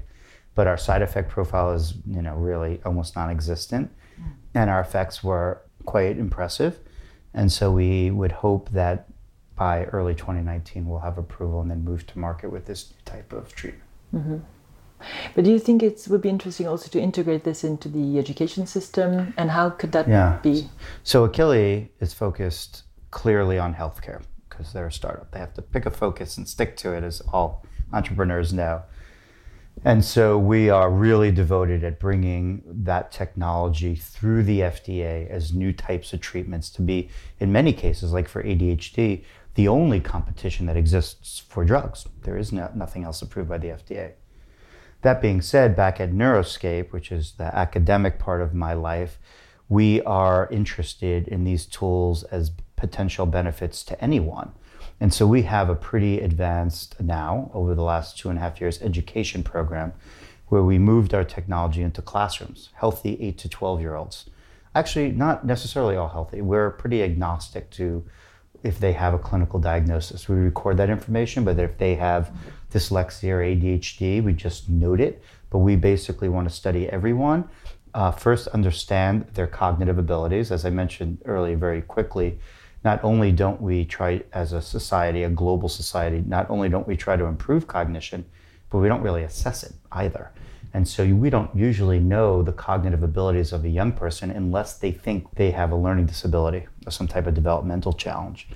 But 0.56 0.68
our 0.68 0.78
side 0.78 1.02
effect 1.02 1.30
profile 1.30 1.74
is, 1.74 1.96
you 2.08 2.22
know, 2.22 2.36
really 2.36 2.82
almost 2.86 3.16
non-existent 3.16 3.92
and 4.54 4.70
our 4.70 4.80
effects 4.80 5.24
were 5.24 5.62
quite 5.86 6.18
impressive. 6.18 6.80
And 7.34 7.52
so 7.52 7.72
we 7.72 8.12
would 8.12 8.32
hope 8.32 8.70
that 8.72 9.08
by 9.56 9.86
early 9.86 10.16
2019 10.16 10.88
we'll 10.88 11.00
have 11.00 11.18
approval 11.18 11.62
and 11.62 11.70
then 11.70 11.84
move 11.84 12.06
to 12.08 12.20
market 12.20 12.52
with 12.52 12.66
this 12.66 12.94
type 13.06 13.32
of 13.32 13.54
treatment. 13.54 13.84
Mm-hmm. 14.14 14.38
But 15.36 15.46
do 15.46 15.52
you 15.52 15.60
think 15.60 15.82
it 15.84 16.06
would 16.10 16.22
be 16.22 16.30
interesting 16.30 16.68
also 16.68 16.90
to 16.90 17.00
integrate 17.00 17.44
this 17.44 17.64
into 17.64 17.90
the 17.90 18.20
education 18.20 18.68
system, 18.68 19.34
and 19.38 19.50
how 19.50 19.72
could 19.72 19.92
that 19.94 20.08
yeah. 20.08 20.38
be? 20.44 20.70
So 21.04 21.28
Akili 21.28 21.90
is 22.00 22.14
focused 22.14 22.84
clearly 23.10 23.58
on 23.58 23.74
healthcare 23.74 24.22
because 24.50 24.74
they're 24.74 24.88
a 24.88 24.92
startup. 24.92 25.32
They 25.32 25.40
have 25.40 25.54
to 25.56 25.62
pick 25.62 25.86
a 25.86 25.92
focus 25.92 26.38
and 26.38 26.48
stick 26.48 26.78
to 26.78 26.94
it, 26.94 27.04
as 27.04 27.22
all 27.34 27.66
entrepreneurs 27.94 28.54
know. 28.54 28.84
And 29.84 30.06
so 30.06 30.38
we 30.38 30.70
are 30.70 30.92
really 30.92 31.32
devoted 31.32 31.84
at 31.84 32.00
bringing 32.00 32.62
that 32.66 33.12
technology 33.12 33.96
through 33.96 34.44
the 34.44 34.60
FDA 34.60 35.28
as 35.28 35.54
new 35.54 35.74
types 35.74 36.14
of 36.14 36.22
treatments 36.22 36.70
to 36.72 36.84
be, 36.84 37.10
in 37.40 37.52
many 37.52 37.74
cases, 37.74 38.14
like 38.14 38.28
for 38.28 38.44
ADHD, 38.44 39.24
the 39.56 39.68
only 39.68 40.00
competition 40.00 40.68
that 40.68 40.78
exists 40.78 41.40
for 41.40 41.66
drugs. 41.66 42.08
There 42.22 42.38
is 42.38 42.52
no, 42.52 42.70
nothing 42.76 43.04
else 43.04 43.22
approved 43.22 43.50
by 43.50 43.58
the 43.58 43.70
FDA. 43.70 44.12
That 45.02 45.20
being 45.20 45.42
said, 45.42 45.76
back 45.76 46.00
at 46.00 46.12
Neuroscape, 46.12 46.92
which 46.92 47.12
is 47.12 47.34
the 47.34 47.56
academic 47.56 48.20
part 48.20 48.42
of 48.42 48.54
my 48.54 48.74
life, 48.74 49.18
we 49.68 50.02
are 50.04 50.48
interested 50.52 51.28
in 51.28 51.44
these 51.44 51.66
tools 51.66 52.24
as 52.26 52.52
potential 52.76 53.26
benefits 53.26 53.84
to 53.86 54.04
anyone. 54.04 54.52
And 55.02 55.12
so 55.12 55.26
we 55.26 55.42
have 55.42 55.68
a 55.68 55.76
pretty 55.76 56.20
advanced 56.20 57.02
now, 57.02 57.50
over 57.56 57.74
the 57.74 57.82
last 57.82 58.20
two 58.20 58.30
and 58.30 58.38
a 58.38 58.42
half 58.42 58.62
years, 58.62 58.80
education 58.84 59.42
program 59.42 59.94
where 60.50 60.62
we 60.62 60.78
moved 60.78 61.16
our 61.16 61.24
technology 61.24 61.82
into 61.82 62.04
classrooms, 62.04 62.70
healthy 62.74 63.18
8 63.20 63.38
to 63.40 63.50
12 63.50 63.82
year 63.82 63.96
olds. 63.96 64.30
Actually, 64.76 65.12
not 65.12 65.44
necessarily 65.44 65.96
all 65.96 66.10
healthy. 66.10 66.42
We're 66.42 66.70
pretty 66.70 67.02
agnostic 67.02 67.72
to 67.72 68.06
if 68.62 68.78
they 68.78 68.92
have 68.92 69.16
a 69.16 69.18
clinical 69.18 69.60
diagnosis. 69.60 70.30
We 70.30 70.36
record 70.36 70.78
that 70.78 70.92
information, 70.92 71.44
but 71.44 71.58
if 71.58 71.80
they 71.80 71.96
have 71.96 72.32
dyslexia 72.72 73.30
or 73.32 73.40
ADHD, 73.40 74.24
we 74.24 74.34
just 74.34 74.70
note 74.70 75.02
it. 75.02 75.24
But 75.50 75.60
we 75.60 75.78
basically 75.78 76.30
want 76.30 76.48
to 76.48 76.54
study 76.54 76.88
everyone. 76.90 77.50
Uh, 77.96 78.12
first, 78.12 78.48
understand 78.50 79.26
their 79.34 79.48
cognitive 79.48 79.98
abilities. 79.98 80.52
As 80.52 80.64
I 80.64 80.70
mentioned 80.70 81.24
earlier, 81.26 81.58
very 81.58 81.82
quickly, 81.82 82.40
not 82.84 83.04
only 83.04 83.32
don't 83.32 83.62
we 83.62 83.86
try 83.86 84.24
as 84.34 84.54
a 84.54 84.62
society, 84.62 85.24
a 85.24 85.30
global 85.30 85.70
society, 85.70 86.24
not 86.26 86.50
only 86.50 86.70
don't 86.70 86.88
we 86.88 86.98
try 86.98 87.16
to 87.16 87.26
improve 87.26 87.68
cognition, 87.68 88.26
but 88.70 88.80
we 88.80 88.88
don't 88.88 89.02
really 89.02 89.24
assess 89.24 89.64
it 89.64 89.74
either. 89.92 90.32
And 90.74 90.88
so 90.88 91.06
we 91.06 91.30
don't 91.30 91.54
usually 91.56 92.00
know 92.00 92.42
the 92.42 92.54
cognitive 92.54 93.04
abilities 93.04 93.52
of 93.52 93.66
a 93.66 93.70
young 93.70 93.92
person 93.92 94.32
unless 94.32 94.78
they 94.78 94.92
think 94.92 95.36
they 95.36 95.52
have 95.52 95.72
a 95.72 95.76
learning 95.76 96.06
disability 96.06 96.68
or 96.86 96.92
some 96.92 97.08
type 97.08 97.28
of 97.28 97.34
developmental 97.34 97.92
challenge. 97.92 98.48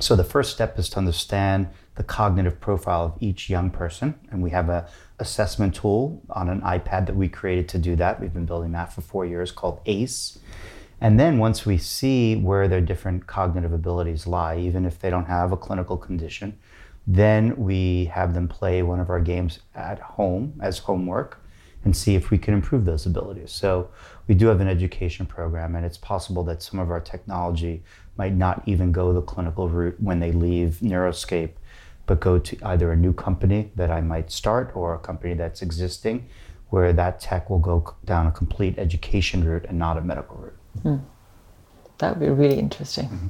So 0.00 0.16
the 0.16 0.24
first 0.24 0.52
step 0.52 0.78
is 0.78 0.88
to 0.90 0.98
understand 0.98 1.68
the 1.94 2.02
cognitive 2.02 2.60
profile 2.60 3.04
of 3.04 3.14
each 3.20 3.50
young 3.50 3.70
person. 3.70 4.18
And 4.30 4.42
we 4.42 4.50
have 4.50 4.68
a 4.68 4.88
assessment 5.18 5.74
tool 5.74 6.22
on 6.30 6.48
an 6.48 6.62
iPad 6.62 7.06
that 7.06 7.14
we 7.14 7.28
created 7.28 7.68
to 7.68 7.78
do 7.78 7.94
that. 7.96 8.20
We've 8.20 8.32
been 8.32 8.46
building 8.46 8.72
that 8.72 8.92
for 8.92 9.02
four 9.02 9.26
years 9.26 9.52
called 9.52 9.80
ACE. 9.86 10.38
And 11.00 11.18
then 11.18 11.38
once 11.38 11.64
we 11.64 11.78
see 11.78 12.36
where 12.36 12.68
their 12.68 12.82
different 12.82 13.26
cognitive 13.26 13.72
abilities 13.72 14.26
lie, 14.26 14.58
even 14.58 14.84
if 14.84 14.98
they 14.98 15.08
don't 15.08 15.24
have 15.26 15.50
a 15.50 15.56
clinical 15.56 15.96
condition, 15.96 16.58
then 17.06 17.56
we 17.56 18.04
have 18.06 18.34
them 18.34 18.46
play 18.46 18.82
one 18.82 19.00
of 19.00 19.08
our 19.08 19.20
games 19.20 19.60
at 19.74 19.98
home 19.98 20.60
as 20.60 20.78
homework 20.78 21.42
and 21.84 21.96
see 21.96 22.14
if 22.14 22.30
we 22.30 22.36
can 22.36 22.52
improve 22.52 22.84
those 22.84 23.06
abilities. 23.06 23.50
So 23.50 23.88
we 24.28 24.34
do 24.34 24.48
have 24.48 24.60
an 24.60 24.68
education 24.68 25.24
program, 25.24 25.74
and 25.74 25.86
it's 25.86 25.96
possible 25.96 26.44
that 26.44 26.62
some 26.62 26.78
of 26.78 26.90
our 26.90 27.00
technology 27.00 27.82
might 28.18 28.34
not 28.34 28.62
even 28.66 28.92
go 28.92 29.14
the 29.14 29.22
clinical 29.22 29.70
route 29.70 29.96
when 29.98 30.20
they 30.20 30.30
leave 30.30 30.80
Neuroscape, 30.82 31.52
but 32.04 32.20
go 32.20 32.38
to 32.38 32.58
either 32.62 32.92
a 32.92 32.96
new 32.96 33.14
company 33.14 33.72
that 33.76 33.90
I 33.90 34.02
might 34.02 34.30
start 34.30 34.72
or 34.74 34.94
a 34.94 34.98
company 34.98 35.32
that's 35.32 35.62
existing 35.62 36.28
where 36.68 36.92
that 36.92 37.20
tech 37.20 37.48
will 37.48 37.58
go 37.58 37.96
down 38.04 38.26
a 38.26 38.30
complete 38.30 38.78
education 38.78 39.42
route 39.42 39.64
and 39.66 39.78
not 39.78 39.96
a 39.96 40.02
medical 40.02 40.36
route. 40.36 40.59
Mm. 40.84 41.00
That 41.98 42.18
would 42.18 42.26
be 42.26 42.32
really 42.32 42.58
interesting. 42.58 43.08
Mm-hmm. 43.08 43.28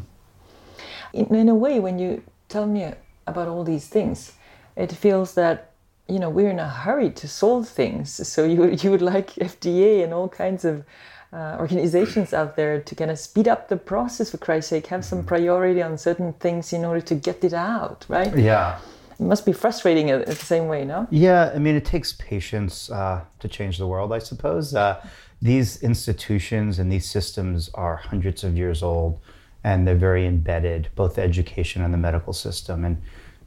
In, 1.13 1.35
in 1.35 1.49
a 1.49 1.55
way, 1.55 1.81
when 1.81 1.99
you 1.99 2.23
tell 2.49 2.67
me 2.67 2.93
about 3.27 3.49
all 3.49 3.65
these 3.65 3.89
things, 3.89 4.33
it 4.77 4.93
feels 4.93 5.35
that 5.35 5.73
you 6.09 6.19
know 6.19 6.31
we're 6.31 6.51
in 6.51 6.59
a 6.59 6.69
hurry 6.69 7.11
to 7.11 7.29
solve 7.29 7.69
things. 7.69 8.27
So 8.29 8.45
you 8.45 8.71
you 8.83 8.91
would 8.91 9.03
like 9.03 9.35
FDA 9.35 10.05
and 10.05 10.13
all 10.15 10.29
kinds 10.29 10.65
of 10.65 10.85
uh, 11.33 11.57
organizations 11.59 12.33
out 12.33 12.57
there 12.57 12.81
to 12.81 12.95
kind 12.95 13.11
of 13.11 13.19
speed 13.19 13.49
up 13.49 13.69
the 13.69 13.77
process 13.77 14.31
for 14.31 14.39
Christ's 14.39 14.71
sake, 14.71 14.87
have 14.89 15.05
some 15.05 15.21
mm-hmm. 15.21 15.29
priority 15.29 15.83
on 15.83 15.97
certain 15.97 16.33
things 16.35 16.73
in 16.73 16.85
order 16.85 17.01
to 17.01 17.15
get 17.15 17.45
it 17.45 17.55
out, 17.55 18.05
right? 18.09 18.37
Yeah. 18.37 18.79
It 19.13 19.25
must 19.25 19.45
be 19.45 19.53
frustrating 19.53 20.09
in 20.09 20.25
the 20.25 20.35
same 20.35 20.67
way, 20.67 20.85
no? 20.85 21.07
Yeah, 21.11 21.53
I 21.55 21.59
mean, 21.59 21.77
it 21.77 21.85
takes 21.85 22.15
patience 22.15 22.91
uh, 22.91 23.23
to 23.39 23.49
change 23.49 23.77
the 23.79 23.87
world, 23.87 24.13
I 24.13 24.19
suppose. 24.19 24.75
Uh, 24.75 25.07
these 25.43 25.83
institutions 25.83 26.79
and 26.79 26.93
these 26.93 27.09
systems 27.09 27.71
are 27.75 27.97
hundreds 27.97 28.45
of 28.45 28.57
years 28.57 28.83
old 28.83 29.21
and 29.65 29.87
they're 29.87 29.95
very 29.95 30.27
embedded, 30.27 30.89
both 30.95 31.17
the 31.17 31.23
education 31.23 31.83
and 31.83 31.93
the 31.93 31.99
medical 31.99 32.33
system. 32.33 32.85
And 32.85 33.01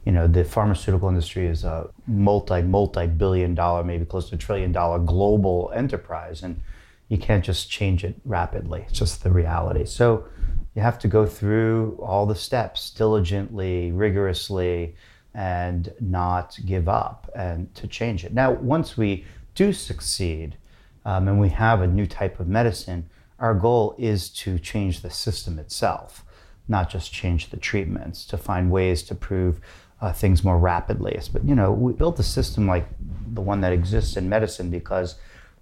you 0.04 0.12
know, 0.12 0.26
the 0.26 0.44
pharmaceutical 0.44 1.08
industry 1.08 1.46
is 1.46 1.64
a 1.64 1.88
multi, 2.06 2.62
multi 2.62 3.06
billion 3.06 3.54
dollar, 3.54 3.82
maybe 3.84 4.04
close 4.04 4.28
to 4.28 4.34
a 4.34 4.38
trillion 4.38 4.70
dollar 4.70 4.98
global 4.98 5.72
enterprise. 5.74 6.42
And 6.42 6.60
you 7.08 7.18
can't 7.18 7.44
just 7.44 7.70
change 7.70 8.04
it 8.04 8.14
rapidly. 8.24 8.84
It's 8.88 8.98
just 8.98 9.22
the 9.22 9.30
reality. 9.30 9.86
So 9.86 10.26
you 10.74 10.82
have 10.82 10.98
to 11.00 11.08
go 11.08 11.26
through 11.26 11.98
all 12.02 12.26
the 12.26 12.34
steps 12.34 12.90
diligently, 12.90 13.92
rigorously, 13.92 14.96
and 15.34 15.92
not 16.00 16.58
give 16.64 16.88
up 16.88 17.30
and 17.34 17.74
to 17.74 17.86
change 17.86 18.24
it. 18.24 18.32
Now, 18.32 18.52
once 18.52 18.96
we 18.96 19.24
do 19.54 19.72
succeed, 19.72 20.56
um, 21.04 21.28
and 21.28 21.40
we 21.40 21.50
have 21.50 21.80
a 21.80 21.86
new 21.86 22.06
type 22.06 22.40
of 22.40 22.48
medicine, 22.48 23.08
our 23.38 23.54
goal 23.54 23.94
is 23.98 24.28
to 24.30 24.58
change 24.58 25.00
the 25.00 25.10
system 25.10 25.58
itself, 25.58 26.24
not 26.68 26.88
just 26.88 27.12
change 27.12 27.50
the 27.50 27.56
treatments, 27.56 28.24
to 28.26 28.36
find 28.36 28.70
ways 28.70 29.02
to 29.04 29.14
prove 29.14 29.60
uh, 30.00 30.12
things 30.12 30.44
more 30.44 30.58
rapidly. 30.58 31.18
But 31.32 31.44
you 31.44 31.54
know, 31.54 31.72
we 31.72 31.92
built 31.92 32.18
a 32.18 32.22
system 32.22 32.66
like 32.66 32.86
the 33.32 33.40
one 33.40 33.60
that 33.60 33.72
exists 33.72 34.16
in 34.16 34.28
medicine 34.28 34.70
because 34.70 35.16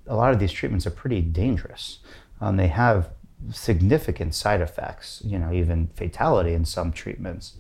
a 0.06 0.16
lot 0.16 0.32
of 0.32 0.38
these 0.38 0.52
treatments 0.52 0.86
are 0.86 0.90
pretty 0.90 1.20
dangerous. 1.20 2.00
Um, 2.40 2.56
they 2.56 2.68
have 2.68 3.10
significant 3.50 4.34
side 4.34 4.60
effects, 4.60 5.22
you 5.24 5.38
know, 5.38 5.52
even 5.52 5.88
fatality 5.94 6.54
in 6.54 6.64
some 6.64 6.92
treatments. 6.92 7.54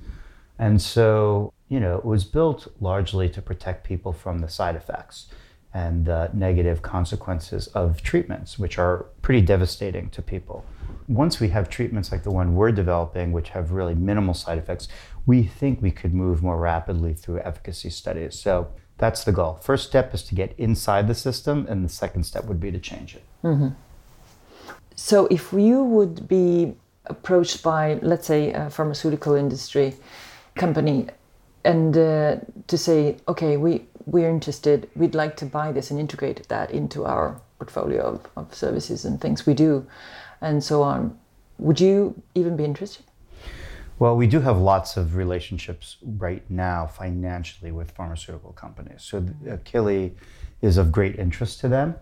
And 0.58 0.80
so, 0.80 1.52
you 1.68 1.80
know, 1.80 1.96
it 1.96 2.04
was 2.04 2.24
built 2.24 2.68
largely 2.80 3.28
to 3.30 3.42
protect 3.42 3.84
people 3.84 4.12
from 4.12 4.38
the 4.38 4.48
side 4.48 4.76
effects 4.76 5.26
and 5.74 6.04
the 6.04 6.30
negative 6.32 6.82
consequences 6.82 7.66
of 7.68 8.02
treatments, 8.02 8.58
which 8.58 8.78
are 8.78 9.06
pretty 9.22 9.40
devastating 9.40 10.10
to 10.10 10.22
people. 10.22 10.64
Once 11.08 11.40
we 11.40 11.48
have 11.48 11.68
treatments 11.68 12.12
like 12.12 12.22
the 12.22 12.30
one 12.30 12.54
we're 12.54 12.72
developing, 12.72 13.32
which 13.32 13.50
have 13.50 13.72
really 13.72 13.94
minimal 13.94 14.34
side 14.34 14.58
effects, 14.58 14.88
we 15.26 15.42
think 15.42 15.80
we 15.80 15.90
could 15.90 16.14
move 16.14 16.42
more 16.42 16.58
rapidly 16.58 17.14
through 17.14 17.40
efficacy 17.40 17.90
studies. 17.90 18.38
So 18.38 18.68
that's 18.98 19.24
the 19.24 19.32
goal. 19.32 19.58
First 19.62 19.88
step 19.88 20.14
is 20.14 20.22
to 20.24 20.34
get 20.34 20.54
inside 20.58 21.08
the 21.08 21.14
system, 21.14 21.66
and 21.68 21.84
the 21.84 21.88
second 21.88 22.24
step 22.24 22.44
would 22.44 22.60
be 22.60 22.70
to 22.70 22.78
change 22.78 23.16
it. 23.16 23.22
Mm-hmm. 23.42 23.68
So 24.94 25.26
if 25.26 25.52
you 25.52 25.82
would 25.82 26.28
be 26.28 26.74
approached 27.06 27.62
by, 27.62 27.98
let's 28.02 28.26
say, 28.26 28.52
a 28.52 28.70
pharmaceutical 28.70 29.34
industry 29.34 29.94
company, 30.54 31.08
and 31.64 31.96
uh, 31.96 32.36
to 32.66 32.78
say, 32.78 33.16
okay, 33.26 33.56
we 33.56 33.86
we're 34.06 34.30
interested, 34.30 34.88
we'd 34.94 35.14
like 35.14 35.36
to 35.36 35.46
buy 35.46 35.72
this 35.72 35.90
and 35.90 35.98
integrate 35.98 36.48
that 36.48 36.70
into 36.70 37.04
our 37.04 37.40
portfolio 37.58 38.02
of, 38.02 38.28
of 38.36 38.54
services 38.54 39.04
and 39.04 39.20
things 39.20 39.46
we 39.46 39.54
do 39.54 39.86
and 40.40 40.62
so 40.62 40.82
on. 40.82 41.18
Would 41.58 41.80
you 41.80 42.20
even 42.34 42.56
be 42.56 42.64
interested? 42.64 43.04
Well, 43.98 44.16
we 44.16 44.26
do 44.26 44.40
have 44.40 44.58
lots 44.58 44.96
of 44.96 45.16
relationships 45.16 45.96
right 46.02 46.42
now 46.50 46.86
financially 46.86 47.70
with 47.70 47.92
pharmaceutical 47.92 48.52
companies. 48.52 49.02
So 49.02 49.20
Akili 49.46 50.12
is 50.60 50.76
of 50.76 50.90
great 50.90 51.18
interest 51.18 51.60
to 51.60 51.68
them. 51.68 51.94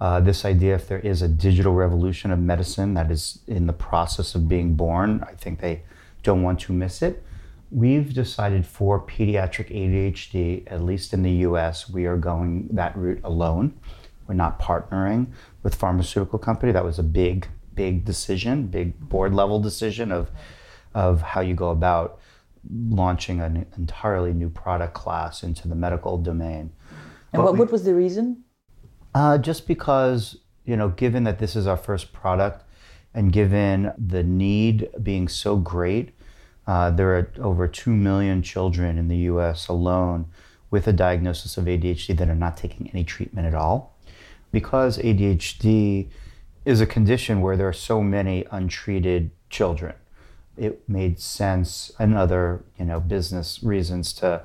Uh, 0.00 0.20
this 0.20 0.44
idea, 0.44 0.76
if 0.76 0.86
there 0.86 1.00
is 1.00 1.22
a 1.22 1.28
digital 1.28 1.74
revolution 1.74 2.30
of 2.30 2.38
medicine 2.38 2.94
that 2.94 3.10
is 3.10 3.40
in 3.48 3.66
the 3.66 3.72
process 3.72 4.36
of 4.36 4.48
being 4.48 4.74
born, 4.74 5.24
I 5.26 5.32
think 5.32 5.60
they 5.60 5.82
don't 6.22 6.44
want 6.44 6.60
to 6.60 6.72
miss 6.72 7.02
it. 7.02 7.24
We've 7.70 8.14
decided 8.14 8.66
for 8.66 9.00
pediatric 9.00 9.70
ADHD, 9.70 10.70
at 10.70 10.82
least 10.82 11.12
in 11.12 11.22
the 11.22 11.30
US, 11.30 11.88
we 11.88 12.06
are 12.06 12.16
going 12.16 12.68
that 12.72 12.96
route 12.96 13.20
alone. 13.24 13.78
We're 14.26 14.34
not 14.34 14.58
partnering 14.58 15.28
with 15.62 15.74
pharmaceutical 15.74 16.38
company. 16.38 16.72
That 16.72 16.84
was 16.84 16.98
a 16.98 17.02
big, 17.02 17.46
big 17.74 18.04
decision, 18.04 18.68
big 18.68 18.98
board 18.98 19.34
level 19.34 19.60
decision 19.60 20.12
of, 20.12 20.30
of 20.94 21.20
how 21.20 21.40
you 21.42 21.54
go 21.54 21.70
about 21.70 22.20
launching 22.88 23.40
an 23.40 23.66
entirely 23.76 24.32
new 24.32 24.48
product 24.48 24.94
class 24.94 25.42
into 25.42 25.68
the 25.68 25.74
medical 25.74 26.16
domain. 26.16 26.72
And 27.32 27.42
what, 27.42 27.52
we, 27.52 27.60
what 27.60 27.72
was 27.72 27.84
the 27.84 27.94
reason? 27.94 28.44
Uh, 29.14 29.36
just 29.36 29.66
because, 29.66 30.38
you 30.64 30.76
know, 30.76 30.88
given 30.88 31.24
that 31.24 31.38
this 31.38 31.54
is 31.54 31.66
our 31.66 31.76
first 31.76 32.12
product 32.12 32.64
and 33.14 33.32
given 33.32 33.92
the 33.98 34.22
need 34.22 34.88
being 35.02 35.28
so 35.28 35.56
great 35.56 36.17
uh, 36.68 36.90
there 36.90 37.16
are 37.16 37.32
over 37.40 37.66
2 37.66 37.90
million 37.90 38.42
children 38.42 38.98
in 38.98 39.08
the 39.08 39.16
US 39.32 39.68
alone 39.68 40.26
with 40.70 40.86
a 40.86 40.92
diagnosis 40.92 41.56
of 41.56 41.64
ADHD 41.64 42.14
that 42.18 42.28
are 42.28 42.34
not 42.34 42.58
taking 42.58 42.90
any 42.90 43.04
treatment 43.04 43.46
at 43.46 43.54
all. 43.54 43.96
Because 44.52 44.98
ADHD 44.98 46.10
is 46.66 46.82
a 46.82 46.86
condition 46.86 47.40
where 47.40 47.56
there 47.56 47.66
are 47.66 47.72
so 47.72 48.02
many 48.02 48.44
untreated 48.50 49.30
children, 49.48 49.94
it 50.58 50.86
made 50.86 51.18
sense 51.18 51.90
and 51.98 52.14
other 52.14 52.62
you 52.78 52.84
know, 52.84 53.00
business 53.00 53.62
reasons 53.62 54.12
to 54.12 54.42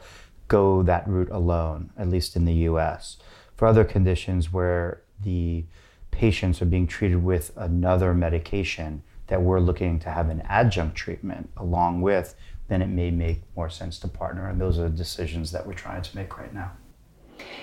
go 0.48 0.82
that 0.82 1.06
route 1.06 1.30
alone, 1.30 1.89
at 1.98 2.08
least 2.08 2.38
in 2.38 2.46
the 2.46 2.53
US. 2.70 3.18
for 3.56 3.68
other 3.68 3.84
conditions 3.84 4.51
where 4.51 5.01
the 5.22 5.65
patients 6.12 6.62
are 6.62 6.65
being 6.65 6.88
treated 6.88 7.22
with 7.24 7.51
another 7.58 8.13
medication 8.13 9.03
that 9.34 9.42
we're 9.42 9.60
looking 9.60 9.98
to 9.98 10.12
have 10.12 10.30
an 10.30 10.44
adjunct 10.48 10.96
treatment 10.96 11.50
along 11.58 12.02
with, 12.02 12.36
then 12.68 12.84
it 12.84 12.88
may 12.88 13.10
make 13.10 13.42
more 13.56 13.68
sense 13.68 13.98
to 13.98 14.08
partner. 14.08 14.48
And 14.48 14.62
those 14.62 14.78
are 14.78 14.84
the 14.84 14.90
decisions 14.96 15.52
that 15.54 15.66
we're 15.66 15.74
trying 15.74 16.04
to 16.04 16.16
make 16.16 16.38
right 16.38 16.54
now. 16.54 16.70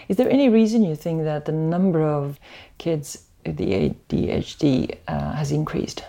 Is 0.09 0.17
there 0.17 0.29
any 0.29 0.49
reason 0.49 0.83
you 0.83 0.97
think 0.97 1.23
that 1.23 1.45
the 1.45 1.53
number 1.53 2.03
of 2.03 2.41
kids 2.79 3.27
with 3.47 3.57
the 3.57 3.95
ADHD 4.11 4.97
uh, 5.07 5.35
has 5.35 5.53
increased? 5.53 6.03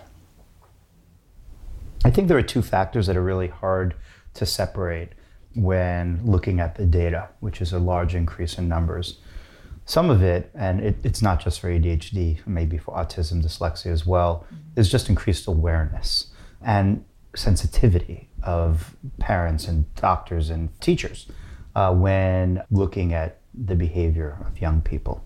I 2.03 2.09
think 2.09 2.27
there 2.27 2.39
are 2.39 2.53
two 2.55 2.63
factors 2.63 3.05
that 3.05 3.15
are 3.15 3.21
really 3.21 3.49
hard 3.49 3.93
to 4.33 4.47
separate 4.47 5.09
when 5.53 6.21
looking 6.25 6.59
at 6.59 6.73
the 6.73 6.87
data, 6.87 7.29
which 7.39 7.61
is 7.61 7.71
a 7.71 7.77
large 7.77 8.15
increase 8.15 8.57
in 8.57 8.67
numbers. 8.67 9.19
Some 9.85 10.09
of 10.09 10.21
it, 10.21 10.51
and 10.53 10.79
it, 10.79 10.97
it's 11.03 11.21
not 11.21 11.41
just 11.41 11.59
for 11.59 11.69
ADHD, 11.69 12.45
maybe 12.45 12.77
for 12.77 12.95
autism, 12.95 13.43
dyslexia 13.43 13.91
as 13.91 14.05
well, 14.05 14.45
mm-hmm. 14.45 14.79
is 14.79 14.89
just 14.89 15.09
increased 15.09 15.47
awareness 15.47 16.27
and 16.61 17.03
sensitivity 17.35 18.29
of 18.43 18.95
parents 19.19 19.67
and 19.67 19.93
doctors 19.95 20.49
and 20.49 20.69
teachers 20.81 21.27
uh, 21.75 21.93
when 21.93 22.61
looking 22.71 23.13
at 23.13 23.39
the 23.53 23.75
behavior 23.75 24.37
of 24.47 24.59
young 24.61 24.81
people. 24.81 25.25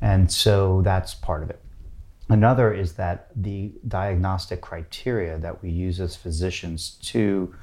And 0.00 0.30
so 0.30 0.82
that's 0.82 1.14
part 1.14 1.42
of 1.42 1.50
it. 1.50 1.60
Another 2.28 2.72
is 2.72 2.94
that 2.94 3.28
the 3.36 3.72
diagnostic 3.86 4.60
criteria 4.60 5.38
that 5.38 5.62
we 5.62 5.70
use 5.70 6.00
as 6.00 6.16
physicians 6.16 6.98
to 7.02 7.54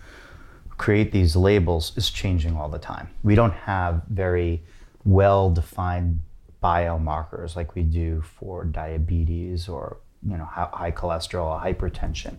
create 0.78 1.12
these 1.12 1.36
labels 1.36 1.92
is 1.98 2.10
changing 2.10 2.56
all 2.56 2.70
the 2.70 2.80
time. 2.80 3.10
We 3.24 3.36
don't 3.36 3.54
have 3.54 4.04
very 4.10 4.64
well 5.06 5.50
defined 5.50 6.22
biomarkers 6.64 7.56
like 7.56 7.76
we 7.76 7.84
do 7.84 8.22
for 8.22 8.66
diabetes 8.66 9.70
or 9.70 9.98
you 10.28 10.38
know 10.38 10.46
high 10.46 10.92
cholesterol 10.92 11.62
hypertension. 11.62 12.38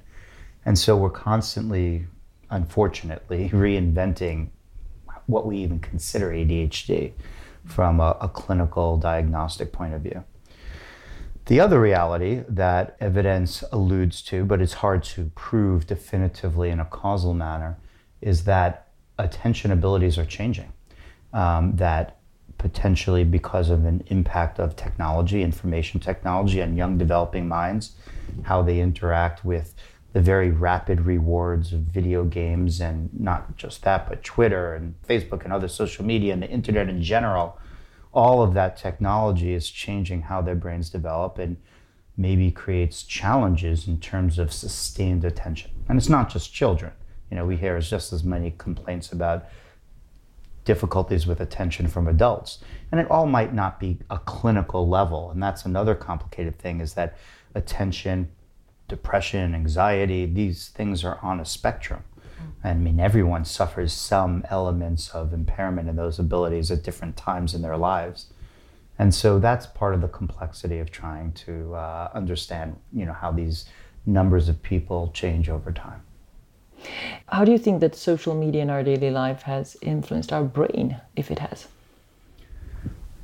And 0.64 0.78
so 0.78 0.96
we're 0.96 1.10
constantly 1.10 2.06
unfortunately 2.50 3.48
reinventing 3.52 4.48
what 5.26 5.46
we 5.46 5.58
even 5.58 5.78
consider 5.78 6.30
ADHD 6.30 7.12
from 7.64 8.00
a, 8.00 8.16
a 8.20 8.28
clinical 8.28 8.96
diagnostic 8.96 9.72
point 9.72 9.94
of 9.94 10.02
view. 10.02 10.24
The 11.46 11.60
other 11.60 11.80
reality 11.80 12.44
that 12.48 12.96
evidence 13.00 13.64
alludes 13.72 14.22
to, 14.22 14.44
but 14.44 14.60
it's 14.60 14.74
hard 14.74 15.02
to 15.04 15.30
prove 15.34 15.86
definitively 15.86 16.70
in 16.70 16.80
a 16.80 16.84
causal 16.84 17.34
manner, 17.34 17.78
is 18.20 18.44
that 18.44 18.88
attention 19.18 19.72
abilities 19.72 20.18
are 20.18 20.24
changing. 20.24 20.72
Um, 21.32 21.76
that 21.76 22.19
potentially 22.60 23.24
because 23.24 23.70
of 23.70 23.86
an 23.86 24.04
impact 24.08 24.60
of 24.60 24.76
technology, 24.76 25.42
information 25.42 25.98
technology, 25.98 26.60
and 26.60 26.76
young 26.76 26.98
developing 26.98 27.48
minds, 27.48 27.92
how 28.42 28.62
they 28.62 28.80
interact 28.80 29.44
with 29.44 29.74
the 30.12 30.20
very 30.20 30.50
rapid 30.50 31.00
rewards 31.00 31.72
of 31.72 31.80
video 31.80 32.24
games 32.24 32.80
and 32.80 33.08
not 33.18 33.56
just 33.56 33.82
that, 33.82 34.08
but 34.08 34.22
Twitter 34.22 34.74
and 34.74 34.94
Facebook 35.08 35.44
and 35.44 35.52
other 35.52 35.68
social 35.68 36.04
media 36.04 36.32
and 36.32 36.42
the 36.42 36.50
internet 36.50 36.88
in 36.88 37.02
general. 37.02 37.58
All 38.12 38.42
of 38.42 38.54
that 38.54 38.76
technology 38.76 39.54
is 39.54 39.70
changing 39.70 40.22
how 40.22 40.42
their 40.42 40.56
brains 40.56 40.90
develop 40.90 41.38
and 41.38 41.56
maybe 42.16 42.50
creates 42.50 43.04
challenges 43.04 43.88
in 43.88 43.98
terms 44.00 44.38
of 44.38 44.52
sustained 44.52 45.24
attention. 45.24 45.70
And 45.88 45.96
it's 45.96 46.08
not 46.08 46.28
just 46.28 46.52
children. 46.52 46.92
You 47.30 47.36
know, 47.36 47.46
we 47.46 47.56
hear 47.56 47.80
just 47.80 48.12
as 48.12 48.22
many 48.22 48.52
complaints 48.58 49.12
about 49.12 49.46
difficulties 50.72 51.26
with 51.26 51.40
attention 51.40 51.88
from 51.88 52.06
adults. 52.06 52.60
And 52.92 53.00
it 53.00 53.10
all 53.10 53.26
might 53.26 53.52
not 53.52 53.80
be 53.80 53.98
a 54.08 54.18
clinical 54.18 54.88
level. 54.88 55.30
And 55.32 55.42
that's 55.42 55.64
another 55.64 55.96
complicated 55.96 56.60
thing 56.60 56.80
is 56.80 56.94
that 56.94 57.16
attention 57.56 58.28
depression, 58.90 59.54
anxiety, 59.54 60.26
these 60.26 60.68
things 60.68 61.04
are 61.04 61.18
on 61.22 61.40
a 61.40 61.44
spectrum. 61.44 62.02
I 62.64 62.74
mean, 62.74 62.98
everyone 63.00 63.44
suffers 63.44 63.92
some 63.92 64.44
elements 64.50 65.10
of 65.10 65.32
impairment 65.32 65.88
in 65.88 65.96
those 65.96 66.18
abilities 66.18 66.70
at 66.70 66.82
different 66.82 67.16
times 67.16 67.54
in 67.54 67.62
their 67.62 67.76
lives. 67.76 68.26
And 68.98 69.14
so 69.14 69.38
that's 69.38 69.66
part 69.66 69.94
of 69.94 70.00
the 70.00 70.08
complexity 70.08 70.78
of 70.78 70.90
trying 70.90 71.32
to 71.46 71.74
uh, 71.74 72.10
understand, 72.12 72.76
you 72.92 73.06
know, 73.06 73.12
how 73.12 73.30
these 73.30 73.64
numbers 74.04 74.48
of 74.48 74.62
people 74.62 75.10
change 75.14 75.48
over 75.48 75.72
time. 75.72 76.02
How 77.28 77.44
do 77.44 77.52
you 77.52 77.58
think 77.58 77.80
that 77.80 77.94
social 77.94 78.34
media 78.34 78.62
in 78.62 78.70
our 78.70 78.82
daily 78.82 79.10
life 79.10 79.42
has 79.42 79.76
influenced 79.82 80.32
our 80.32 80.44
brain, 80.44 81.00
if 81.16 81.30
it 81.30 81.38
has? 81.38 81.68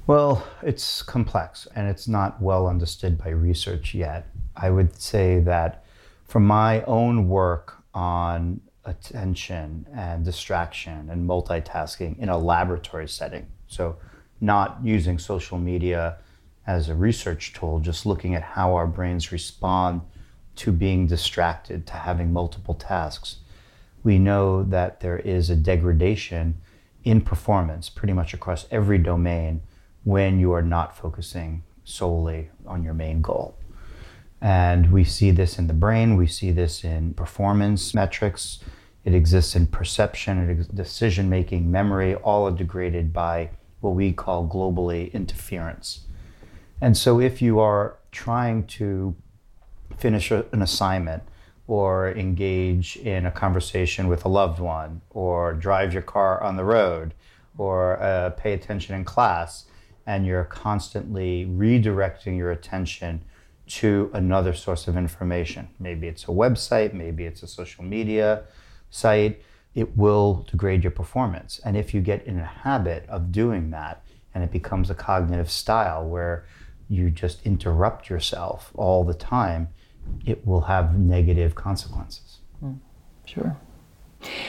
Well, 0.06 0.46
it's 0.62 1.02
complex 1.02 1.66
and 1.74 1.88
it's 1.88 2.06
not 2.06 2.40
well 2.40 2.68
understood 2.68 3.18
by 3.18 3.30
research 3.30 3.94
yet. 3.94 4.28
I 4.56 4.70
would 4.70 5.00
say 5.00 5.40
that 5.40 5.84
from 6.24 6.46
my 6.46 6.82
own 6.84 7.28
work 7.28 7.82
on 7.92 8.60
attention 8.84 9.86
and 9.92 10.24
distraction 10.24 11.10
and 11.10 11.28
multitasking 11.28 12.18
in 12.18 12.28
a 12.28 12.38
laboratory 12.38 13.08
setting, 13.08 13.46
so 13.66 13.96
not 14.40 14.78
using 14.82 15.18
social 15.18 15.58
media 15.58 16.18
as 16.66 16.88
a 16.88 16.94
research 16.94 17.52
tool, 17.52 17.80
just 17.80 18.06
looking 18.06 18.34
at 18.34 18.42
how 18.42 18.74
our 18.74 18.86
brains 18.86 19.32
respond 19.32 20.00
to 20.56 20.72
being 20.72 21.06
distracted, 21.06 21.86
to 21.86 21.92
having 21.94 22.32
multiple 22.32 22.74
tasks, 22.74 23.38
we 24.06 24.20
know 24.20 24.62
that 24.62 25.00
there 25.00 25.18
is 25.18 25.50
a 25.50 25.56
degradation 25.56 26.56
in 27.02 27.20
performance 27.20 27.88
pretty 27.88 28.12
much 28.12 28.32
across 28.32 28.64
every 28.70 28.98
domain 28.98 29.60
when 30.04 30.38
you 30.38 30.52
are 30.52 30.62
not 30.62 30.96
focusing 30.96 31.64
solely 31.82 32.48
on 32.68 32.84
your 32.84 32.94
main 32.94 33.20
goal. 33.20 33.58
And 34.40 34.92
we 34.92 35.02
see 35.02 35.32
this 35.32 35.58
in 35.58 35.66
the 35.66 35.74
brain, 35.74 36.16
we 36.16 36.28
see 36.28 36.52
this 36.52 36.84
in 36.84 37.14
performance 37.14 37.94
metrics, 37.94 38.60
it 39.04 39.12
exists 39.12 39.56
in 39.56 39.66
perception, 39.66 40.64
decision 40.72 41.28
making, 41.28 41.68
memory, 41.68 42.14
all 42.14 42.46
are 42.46 42.52
degraded 42.52 43.12
by 43.12 43.50
what 43.80 43.96
we 43.96 44.12
call 44.12 44.46
globally 44.46 45.12
interference. 45.12 46.02
And 46.80 46.96
so 46.96 47.18
if 47.20 47.42
you 47.42 47.58
are 47.58 47.96
trying 48.12 48.68
to 48.78 49.16
finish 49.98 50.30
an 50.30 50.62
assignment 50.62 51.24
or 51.66 52.12
engage 52.12 52.96
in 52.96 53.26
a 53.26 53.30
conversation 53.30 54.06
with 54.08 54.24
a 54.24 54.28
loved 54.28 54.60
one 54.60 55.00
or 55.10 55.52
drive 55.52 55.92
your 55.92 56.02
car 56.02 56.42
on 56.42 56.56
the 56.56 56.64
road 56.64 57.12
or 57.58 58.00
uh, 58.02 58.30
pay 58.30 58.52
attention 58.52 58.94
in 58.94 59.04
class, 59.04 59.66
and 60.06 60.26
you're 60.26 60.44
constantly 60.44 61.46
redirecting 61.46 62.36
your 62.36 62.52
attention 62.52 63.22
to 63.66 64.10
another 64.14 64.52
source 64.52 64.86
of 64.86 64.96
information. 64.96 65.68
Maybe 65.80 66.06
it's 66.06 66.24
a 66.24 66.28
website, 66.28 66.92
maybe 66.92 67.24
it's 67.24 67.42
a 67.42 67.48
social 67.48 67.82
media 67.82 68.44
site. 68.90 69.42
It 69.74 69.96
will 69.96 70.46
degrade 70.50 70.84
your 70.84 70.92
performance. 70.92 71.60
And 71.64 71.76
if 71.76 71.92
you 71.92 72.00
get 72.00 72.24
in 72.26 72.38
a 72.38 72.44
habit 72.44 73.06
of 73.08 73.32
doing 73.32 73.70
that 73.70 74.02
and 74.34 74.44
it 74.44 74.50
becomes 74.50 74.88
a 74.88 74.94
cognitive 74.94 75.50
style 75.50 76.06
where 76.06 76.46
you 76.88 77.10
just 77.10 77.44
interrupt 77.44 78.08
yourself 78.08 78.70
all 78.74 79.02
the 79.04 79.14
time, 79.14 79.68
it 80.24 80.46
will 80.46 80.62
have 80.62 80.98
negative 80.98 81.54
consequences. 81.54 82.38
Mm, 82.62 82.78
sure. 83.24 83.56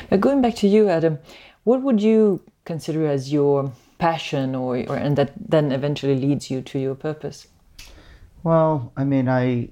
But 0.09 0.21
going 0.21 0.41
back 0.41 0.55
to 0.55 0.67
you, 0.67 0.89
Adam, 0.89 1.19
what 1.63 1.81
would 1.81 2.01
you 2.01 2.41
consider 2.65 3.07
as 3.07 3.31
your 3.31 3.71
passion 3.97 4.55
or, 4.55 4.77
or 4.87 4.95
and 4.95 5.17
that 5.17 5.33
then 5.49 5.71
eventually 5.71 6.15
leads 6.15 6.49
you 6.49 6.61
to 6.61 6.79
your 6.79 6.95
purpose? 6.95 7.47
Well, 8.43 8.91
I 8.95 9.03
mean, 9.03 9.27
I 9.27 9.69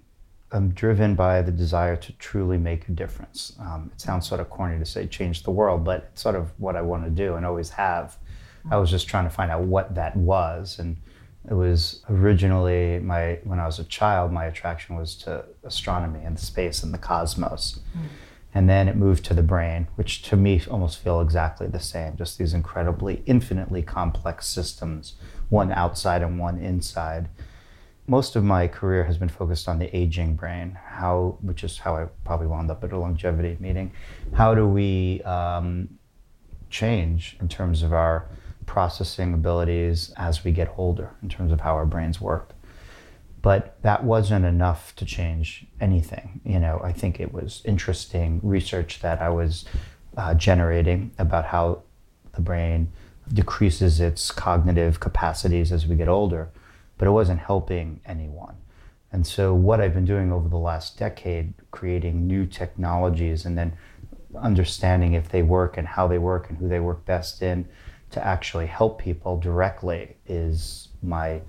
am 0.51 0.69
driven 0.69 1.15
by 1.15 1.41
the 1.41 1.51
desire 1.51 1.95
to 1.95 2.11
truly 2.13 2.57
make 2.57 2.87
a 2.87 2.91
difference. 2.91 3.53
Um, 3.59 3.91
it 3.93 4.01
sounds 4.01 4.27
sort 4.27 4.41
of 4.41 4.49
corny 4.49 4.79
to 4.79 4.85
say 4.85 5.07
change 5.07 5.43
the 5.43 5.51
world, 5.51 5.83
but 5.83 6.09
it's 6.11 6.21
sort 6.21 6.35
of 6.35 6.51
what 6.59 6.75
I 6.75 6.81
want 6.81 7.03
to 7.05 7.09
do 7.09 7.35
and 7.35 7.45
always 7.45 7.69
have. 7.69 8.17
I 8.71 8.77
was 8.77 8.89
just 8.89 9.07
trying 9.07 9.25
to 9.25 9.29
find 9.29 9.51
out 9.51 9.61
what 9.61 9.93
that 9.95 10.15
was. 10.17 10.79
And 10.79 10.97
it 11.49 11.53
was 11.53 12.03
originally 12.09 12.99
my, 12.99 13.39
when 13.43 13.59
I 13.59 13.65
was 13.65 13.79
a 13.79 13.83
child, 13.83 14.31
my 14.31 14.45
attraction 14.45 14.95
was 14.95 15.15
to 15.17 15.45
astronomy 15.63 16.23
and 16.23 16.39
space 16.39 16.83
and 16.83 16.93
the 16.93 16.97
cosmos. 16.97 17.79
Mm. 17.97 18.01
And 18.53 18.69
then 18.69 18.87
it 18.87 18.95
moved 18.95 19.25
to 19.25 19.33
the 19.33 19.43
brain, 19.43 19.87
which 19.95 20.21
to 20.23 20.37
me 20.37 20.61
almost 20.71 20.99
feel 20.99 21.19
exactly 21.19 21.67
the 21.67 21.79
same, 21.79 22.15
just 22.15 22.37
these 22.37 22.53
incredibly, 22.53 23.21
infinitely 23.25 23.81
complex 23.81 24.47
systems, 24.47 25.15
one 25.49 25.71
outside 25.73 26.21
and 26.21 26.39
one 26.39 26.57
inside 26.57 27.29
most 28.07 28.35
of 28.35 28.43
my 28.43 28.67
career 28.67 29.03
has 29.03 29.17
been 29.17 29.29
focused 29.29 29.67
on 29.67 29.79
the 29.79 29.95
aging 29.95 30.35
brain, 30.35 30.77
how, 30.85 31.37
which 31.41 31.63
is 31.63 31.79
how 31.79 31.95
I 31.95 32.05
probably 32.23 32.47
wound 32.47 32.69
up 32.69 32.83
at 32.83 32.91
a 32.91 32.97
longevity 32.97 33.57
meeting. 33.59 33.91
How 34.33 34.53
do 34.53 34.67
we 34.67 35.21
um, 35.23 35.89
change 36.69 37.35
in 37.39 37.47
terms 37.47 37.81
of 37.81 37.93
our 37.93 38.27
processing 38.65 39.33
abilities 39.33 40.13
as 40.17 40.43
we 40.43 40.51
get 40.51 40.73
older, 40.77 41.11
in 41.21 41.29
terms 41.29 41.51
of 41.51 41.61
how 41.61 41.73
our 41.73 41.85
brains 41.85 42.19
work? 42.19 42.51
But 43.41 43.77
that 43.83 44.03
wasn't 44.03 44.45
enough 44.45 44.95
to 44.95 45.05
change 45.05 45.67
anything. 45.79 46.41
You 46.43 46.59
know, 46.59 46.81
I 46.83 46.91
think 46.91 47.19
it 47.19 47.31
was 47.31 47.61
interesting 47.63 48.39
research 48.41 49.01
that 49.01 49.21
I 49.21 49.29
was 49.29 49.65
uh, 50.17 50.33
generating 50.33 51.11
about 51.19 51.45
how 51.45 51.83
the 52.33 52.41
brain 52.41 52.91
decreases 53.33 53.99
its 53.99 54.31
cognitive 54.31 54.99
capacities 54.99 55.71
as 55.71 55.87
we 55.87 55.95
get 55.95 56.07
older, 56.07 56.49
but 56.97 57.07
it 57.07 57.11
wasn't 57.11 57.39
helping 57.39 57.99
anyone. 58.05 58.55
And 59.11 59.25
so, 59.25 59.53
what 59.53 59.79
I've 59.79 59.93
been 59.93 60.05
doing 60.05 60.31
over 60.31 60.49
the 60.49 60.57
last 60.57 60.97
decade, 60.97 61.53
creating 61.71 62.27
new 62.27 62.45
technologies 62.45 63.45
and 63.45 63.57
then 63.57 63.77
understanding 64.37 65.13
if 65.13 65.29
they 65.29 65.41
work 65.41 65.77
and 65.77 65.87
how 65.87 66.07
they 66.07 66.17
work 66.17 66.49
and 66.49 66.57
who 66.57 66.67
they 66.67 66.79
work 66.79 67.05
best 67.05 67.41
in 67.41 67.67
to 68.15 68.25
actually 68.25 68.65
help 68.65 68.99
people 68.99 69.37
directly, 69.37 70.15
is 70.27 70.89
my 71.03 71.41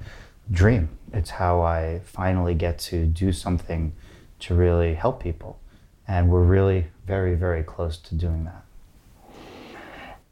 dream. 0.50 0.88
It's 1.12 1.31
how 1.31 1.61
I 1.61 2.00
finally 2.05 2.55
get 2.55 2.79
to 2.90 3.07
do 3.07 3.33
something 3.33 3.92
to 4.40 4.55
really 4.55 4.94
help 4.94 5.22
people. 5.22 5.59
And 6.07 6.29
we're 6.29 6.44
really 6.44 6.87
very, 7.07 7.35
very 7.35 7.62
close 7.62 7.96
to 7.98 8.14
doing 8.14 8.44
that. 8.44 8.62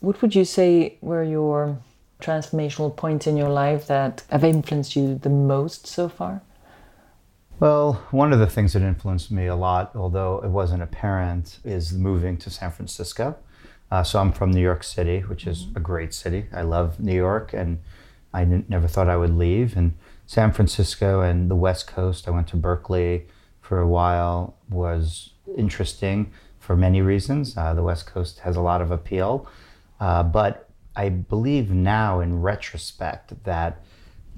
What 0.00 0.20
would 0.20 0.34
you 0.34 0.44
say 0.44 0.98
were 1.00 1.24
your 1.24 1.78
transformational 2.20 2.94
points 2.94 3.26
in 3.26 3.36
your 3.36 3.48
life 3.48 3.86
that 3.86 4.22
have 4.30 4.44
influenced 4.44 4.96
you 4.96 5.16
the 5.16 5.30
most 5.30 5.86
so 5.86 6.08
far? 6.08 6.42
Well, 7.60 7.94
one 8.10 8.32
of 8.32 8.40
the 8.40 8.48
things 8.48 8.72
that 8.72 8.82
influenced 8.82 9.30
me 9.30 9.46
a 9.46 9.54
lot, 9.54 9.94
although 9.94 10.40
it 10.44 10.50
wasn't 10.50 10.82
apparent, 10.82 11.58
is 11.64 11.92
moving 11.92 12.36
to 12.38 12.50
San 12.50 12.72
Francisco. 12.72 13.36
Uh, 13.94 14.02
so 14.02 14.18
I'm 14.18 14.32
from 14.32 14.50
New 14.50 14.60
York 14.60 14.82
City, 14.82 15.20
which 15.20 15.46
is 15.46 15.68
a 15.76 15.78
great 15.78 16.12
city. 16.12 16.46
I 16.52 16.62
love 16.62 16.98
New 16.98 17.14
York, 17.14 17.52
and 17.52 17.78
I 18.32 18.44
never 18.44 18.88
thought 18.88 19.08
I 19.08 19.16
would 19.16 19.36
leave. 19.38 19.76
And 19.76 19.94
San 20.26 20.50
Francisco 20.50 21.20
and 21.20 21.48
the 21.48 21.54
West 21.54 21.86
Coast, 21.86 22.26
I 22.26 22.32
went 22.32 22.48
to 22.48 22.56
Berkeley 22.56 23.28
for 23.60 23.78
a 23.78 23.86
while, 23.86 24.56
was 24.68 25.34
interesting 25.56 26.32
for 26.58 26.74
many 26.74 27.02
reasons. 27.02 27.56
Uh, 27.56 27.72
the 27.72 27.84
West 27.84 28.04
Coast 28.08 28.40
has 28.40 28.56
a 28.56 28.60
lot 28.60 28.80
of 28.80 28.90
appeal. 28.90 29.48
Uh, 30.00 30.24
but 30.24 30.68
I 30.96 31.08
believe 31.08 31.70
now, 31.70 32.18
in 32.18 32.42
retrospect, 32.42 33.44
that 33.44 33.80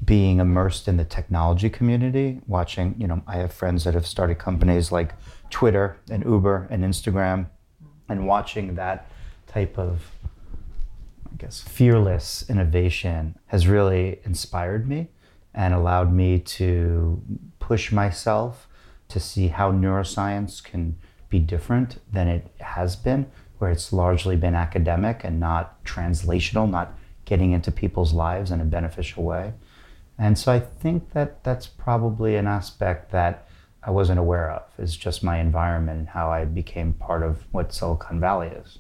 being 0.05 0.39
immersed 0.39 0.87
in 0.87 0.99
the 0.99 1.05
technology 1.07 1.71
community, 1.71 2.43
watching, 2.47 2.95
you 2.99 3.07
know, 3.07 3.23
I 3.27 3.37
have 3.37 3.55
friends 3.55 3.85
that 3.85 3.95
have 3.95 4.07
started 4.07 4.39
companies 4.39 4.93
like 4.93 5.15
Twitter 5.49 5.97
and 6.11 6.23
Uber 6.27 6.69
and 6.69 6.85
Instagram, 6.85 7.47
and 8.07 8.27
watching 8.27 8.75
that 8.75 9.11
type 9.57 9.79
of, 9.79 10.11
I 11.33 11.37
guess, 11.39 11.63
fearless 11.63 12.45
innovation 12.51 13.39
has 13.47 13.67
really 13.67 14.21
inspired 14.25 14.87
me 14.87 15.09
and 15.55 15.73
allowed 15.73 16.13
me 16.13 16.41
to 16.41 17.23
push 17.59 17.91
myself 17.91 18.69
to 19.09 19.19
see 19.19 19.49
how 19.49 19.73
neuroscience 19.73 20.63
can 20.63 20.99
be 21.31 21.39
different 21.39 22.01
than 22.13 22.29
it 22.29 22.45
has 22.61 22.97
been, 22.97 23.31
where 23.57 23.71
it's 23.71 23.95
largely 23.95 24.37
been 24.37 24.55
academic 24.55 25.25
and 25.25 25.41
not 25.41 25.83
translational, 25.85 26.69
not 26.69 26.93
getting 27.25 27.53
into 27.53 27.73
people's 27.73 28.13
lives 28.13 28.51
in 28.51 28.61
a 28.61 28.65
beneficial 28.65 29.25
way. 29.25 29.55
And 30.19 30.37
so 30.37 30.53
I 30.53 30.61
think 30.61 31.13
that 31.13 31.43
that's 31.45 31.67
probably 31.67 32.37
an 32.37 32.47
aspect 32.47 33.11
that 33.13 33.49
I 33.83 33.91
wasn't 33.91 34.19
aware 34.19 34.51
of, 34.51 34.65
is 34.79 34.95
just 34.95 35.25
my 35.25 35.39
environment 35.39 35.99
and 36.01 36.09
how 36.09 36.31
I 36.31 36.45
became 36.45 36.93
part 36.93 37.23
of 37.23 37.45
what 37.53 37.73
Silicon 37.73 38.21
Valley 38.21 38.49
is. 38.49 38.79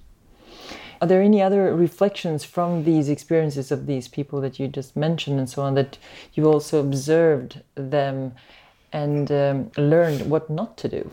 Are 1.01 1.07
there 1.07 1.23
any 1.23 1.42
other 1.42 1.75
reflections 1.75 2.45
from 2.45 2.85
these 2.85 3.09
experiences 3.09 3.71
of 3.71 3.87
these 3.87 4.09
people 4.09 4.40
that 4.40 4.59
you 4.59 4.69
just 4.69 4.97
mentioned 4.97 5.38
and 5.38 5.49
so 5.49 5.62
on 5.62 5.75
that 5.75 5.99
you 6.33 6.47
also 6.47 6.81
observed 6.81 7.62
them 7.75 8.33
and 8.92 9.31
um, 9.31 9.71
learned 9.77 10.31
what 10.31 10.49
not 10.49 10.77
to 10.79 10.88
do? 10.88 11.11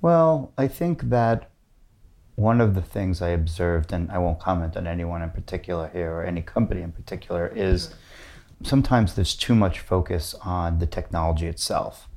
Well, 0.00 0.52
I 0.56 0.68
think 0.68 1.10
that 1.10 1.50
one 2.36 2.60
of 2.60 2.76
the 2.76 2.82
things 2.82 3.20
I 3.20 3.30
observed, 3.30 3.92
and 3.92 4.12
I 4.12 4.18
won't 4.18 4.38
comment 4.38 4.76
on 4.76 4.86
anyone 4.86 5.22
in 5.22 5.30
particular 5.30 5.90
here 5.92 6.12
or 6.12 6.24
any 6.24 6.40
company 6.40 6.82
in 6.82 6.92
particular, 6.92 7.52
is 7.54 7.92
sometimes 8.62 9.14
there's 9.14 9.34
too 9.34 9.56
much 9.56 9.80
focus 9.80 10.36
on 10.44 10.78
the 10.78 10.86
technology 10.86 11.48
itself. 11.48 12.08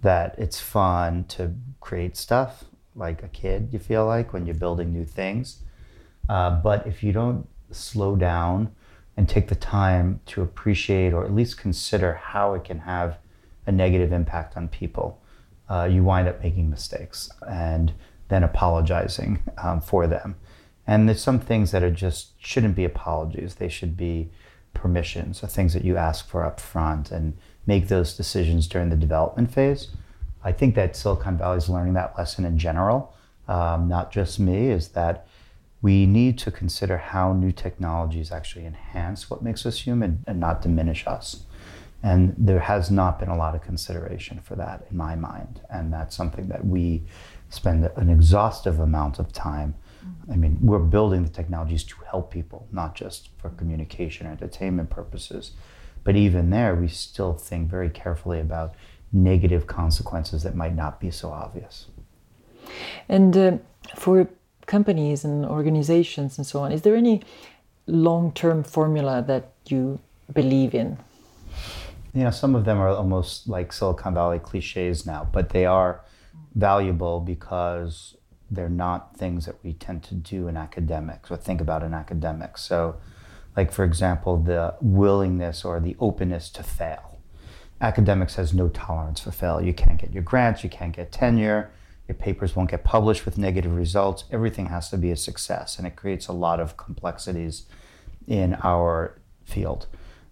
That 0.00 0.34
it's 0.38 0.60
fun 0.60 1.24
to 1.24 1.52
create 1.80 2.16
stuff 2.16 2.64
like 2.94 3.22
a 3.22 3.28
kid, 3.28 3.68
you 3.72 3.78
feel 3.78 4.06
like, 4.06 4.32
when 4.32 4.46
you're 4.46 4.54
building 4.54 4.94
new 4.94 5.04
things. 5.04 5.58
Uh, 6.28 6.50
but 6.50 6.86
if 6.86 7.02
you 7.02 7.12
don't 7.12 7.46
slow 7.70 8.16
down 8.16 8.72
and 9.16 9.28
take 9.28 9.48
the 9.48 9.54
time 9.54 10.20
to 10.26 10.42
appreciate 10.42 11.12
or 11.12 11.24
at 11.24 11.34
least 11.34 11.58
consider 11.58 12.14
how 12.14 12.54
it 12.54 12.64
can 12.64 12.80
have 12.80 13.18
a 13.66 13.72
negative 13.72 14.12
impact 14.12 14.56
on 14.56 14.68
people, 14.68 15.20
uh, 15.68 15.88
you 15.90 16.04
wind 16.04 16.28
up 16.28 16.42
making 16.42 16.70
mistakes 16.70 17.30
and 17.48 17.92
then 18.28 18.42
apologizing 18.42 19.42
um, 19.62 19.80
for 19.80 20.06
them. 20.06 20.36
And 20.86 21.08
there's 21.08 21.22
some 21.22 21.40
things 21.40 21.72
that 21.72 21.82
are 21.82 21.90
just 21.90 22.32
shouldn't 22.38 22.76
be 22.76 22.84
apologies. 22.84 23.56
They 23.56 23.68
should 23.68 23.96
be 23.96 24.30
permissions 24.74 25.42
or 25.42 25.48
things 25.48 25.72
that 25.74 25.84
you 25.84 25.96
ask 25.96 26.28
for 26.28 26.44
up 26.44 26.60
front 26.60 27.10
and 27.10 27.36
make 27.66 27.88
those 27.88 28.16
decisions 28.16 28.68
during 28.68 28.90
the 28.90 28.96
development 28.96 29.52
phase. 29.52 29.88
I 30.44 30.52
think 30.52 30.76
that 30.76 30.94
Silicon 30.94 31.38
Valley 31.38 31.58
is 31.58 31.68
learning 31.68 31.94
that 31.94 32.16
lesson 32.16 32.44
in 32.44 32.56
general, 32.56 33.12
um, 33.48 33.88
not 33.88 34.12
just 34.12 34.38
me, 34.38 34.68
is 34.70 34.88
that 34.88 35.26
we 35.86 36.04
need 36.04 36.36
to 36.36 36.50
consider 36.50 36.96
how 36.98 37.32
new 37.32 37.52
technologies 37.52 38.32
actually 38.32 38.66
enhance 38.66 39.30
what 39.30 39.40
makes 39.40 39.64
us 39.64 39.78
human 39.86 40.24
and 40.26 40.40
not 40.40 40.60
diminish 40.60 41.06
us. 41.06 41.44
And 42.02 42.34
there 42.36 42.58
has 42.58 42.90
not 42.90 43.20
been 43.20 43.28
a 43.28 43.36
lot 43.36 43.54
of 43.54 43.62
consideration 43.62 44.40
for 44.40 44.56
that 44.56 44.84
in 44.90 44.96
my 44.96 45.14
mind. 45.14 45.60
And 45.70 45.92
that's 45.92 46.16
something 46.16 46.48
that 46.48 46.66
we 46.66 47.04
spend 47.50 47.88
an 47.94 48.10
exhaustive 48.10 48.80
amount 48.80 49.20
of 49.20 49.32
time. 49.32 49.76
I 50.28 50.34
mean, 50.34 50.58
we're 50.60 50.80
building 50.96 51.22
the 51.22 51.30
technologies 51.30 51.84
to 51.84 51.94
help 52.10 52.32
people, 52.32 52.66
not 52.72 52.96
just 52.96 53.30
for 53.38 53.50
communication 53.50 54.26
or 54.26 54.32
entertainment 54.32 54.90
purposes. 54.90 55.52
But 56.02 56.16
even 56.16 56.50
there, 56.50 56.74
we 56.74 56.88
still 56.88 57.32
think 57.32 57.70
very 57.70 57.90
carefully 57.90 58.40
about 58.40 58.74
negative 59.12 59.68
consequences 59.68 60.42
that 60.42 60.56
might 60.56 60.74
not 60.74 60.98
be 60.98 61.12
so 61.12 61.30
obvious. 61.30 61.86
And 63.08 63.36
uh, 63.36 63.58
for 63.94 64.28
companies 64.66 65.24
and 65.24 65.46
organizations 65.46 66.38
and 66.38 66.46
so 66.46 66.60
on, 66.60 66.72
is 66.72 66.82
there 66.82 66.96
any 66.96 67.22
long 67.86 68.32
term 68.32 68.62
formula 68.62 69.24
that 69.26 69.52
you 69.68 69.98
believe 70.32 70.74
in? 70.74 70.98
you 72.16 72.24
know, 72.24 72.30
some 72.30 72.54
of 72.54 72.64
them 72.64 72.78
are 72.78 72.88
almost 72.88 73.46
like 73.46 73.74
Silicon 73.74 74.14
Valley 74.14 74.38
cliches 74.38 75.04
now, 75.04 75.28
but 75.32 75.50
they 75.50 75.66
are 75.66 76.00
valuable 76.54 77.20
because 77.20 78.16
they're 78.50 78.70
not 78.70 79.14
things 79.18 79.44
that 79.44 79.62
we 79.62 79.74
tend 79.74 80.02
to 80.04 80.14
do 80.14 80.48
in 80.48 80.56
academics 80.56 81.30
or 81.30 81.36
think 81.36 81.60
about 81.60 81.82
in 81.82 81.92
academics. 81.92 82.62
So, 82.62 82.96
like 83.54 83.70
for 83.70 83.84
example, 83.84 84.38
the 84.38 84.74
willingness 84.80 85.62
or 85.62 85.78
the 85.78 85.94
openness 86.00 86.48
to 86.50 86.62
fail. 86.62 87.18
Academics 87.82 88.36
has 88.36 88.54
no 88.54 88.68
tolerance 88.68 89.20
for 89.20 89.30
fail. 89.30 89.60
You 89.60 89.74
can't 89.74 90.00
get 90.00 90.14
your 90.14 90.22
grants, 90.22 90.64
you 90.64 90.70
can't 90.70 90.96
get 90.96 91.12
tenure, 91.12 91.70
your 92.08 92.14
papers 92.14 92.54
won't 92.54 92.70
get 92.70 92.84
published 92.84 93.24
with 93.24 93.38
negative 93.38 93.74
results. 93.74 94.24
Everything 94.30 94.66
has 94.66 94.90
to 94.90 94.96
be 94.96 95.10
a 95.10 95.16
success, 95.16 95.78
and 95.78 95.86
it 95.86 95.96
creates 95.96 96.28
a 96.28 96.32
lot 96.32 96.60
of 96.60 96.76
complexities 96.76 97.64
in 98.26 98.54
our 98.62 99.18
field 99.44 99.86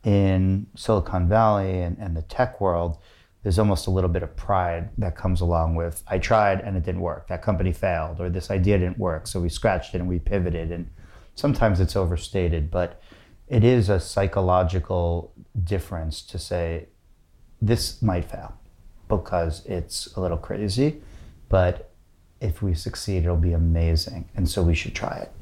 in 0.04 0.66
Silicon 0.76 1.28
Valley 1.28 1.80
and, 1.80 1.96
and 1.98 2.16
the 2.16 2.22
tech 2.22 2.60
world, 2.60 2.98
there's 3.42 3.58
almost 3.58 3.86
a 3.86 3.90
little 3.90 4.08
bit 4.08 4.22
of 4.22 4.36
pride 4.36 4.90
that 4.98 5.16
comes 5.16 5.40
along 5.40 5.74
with 5.74 6.02
I 6.06 6.18
tried 6.18 6.60
and 6.60 6.76
it 6.76 6.84
didn't 6.84 7.00
work. 7.00 7.28
That 7.28 7.42
company 7.42 7.72
failed, 7.72 8.20
or 8.20 8.30
this 8.30 8.50
idea 8.50 8.78
didn't 8.78 8.98
work. 8.98 9.26
So 9.26 9.40
we 9.40 9.48
scratched 9.48 9.94
it 9.94 9.98
and 9.98 10.08
we 10.08 10.18
pivoted. 10.18 10.70
And 10.70 10.90
sometimes 11.34 11.80
it's 11.80 11.96
overstated, 11.96 12.70
but 12.70 13.00
it 13.48 13.64
is 13.64 13.88
a 13.88 14.00
psychological 14.00 15.32
difference 15.62 16.22
to 16.22 16.38
say 16.38 16.88
this 17.60 18.00
might 18.00 18.24
fail 18.24 18.54
because 19.08 19.64
it's 19.66 20.14
a 20.16 20.20
little 20.20 20.38
crazy, 20.38 21.02
but 21.48 21.90
if 22.40 22.62
we 22.62 22.74
succeed, 22.74 23.24
it'll 23.24 23.36
be 23.36 23.52
amazing. 23.52 24.28
And 24.34 24.48
so 24.48 24.62
we 24.62 24.74
should 24.74 24.94
try 24.94 25.16
it. 25.18 25.32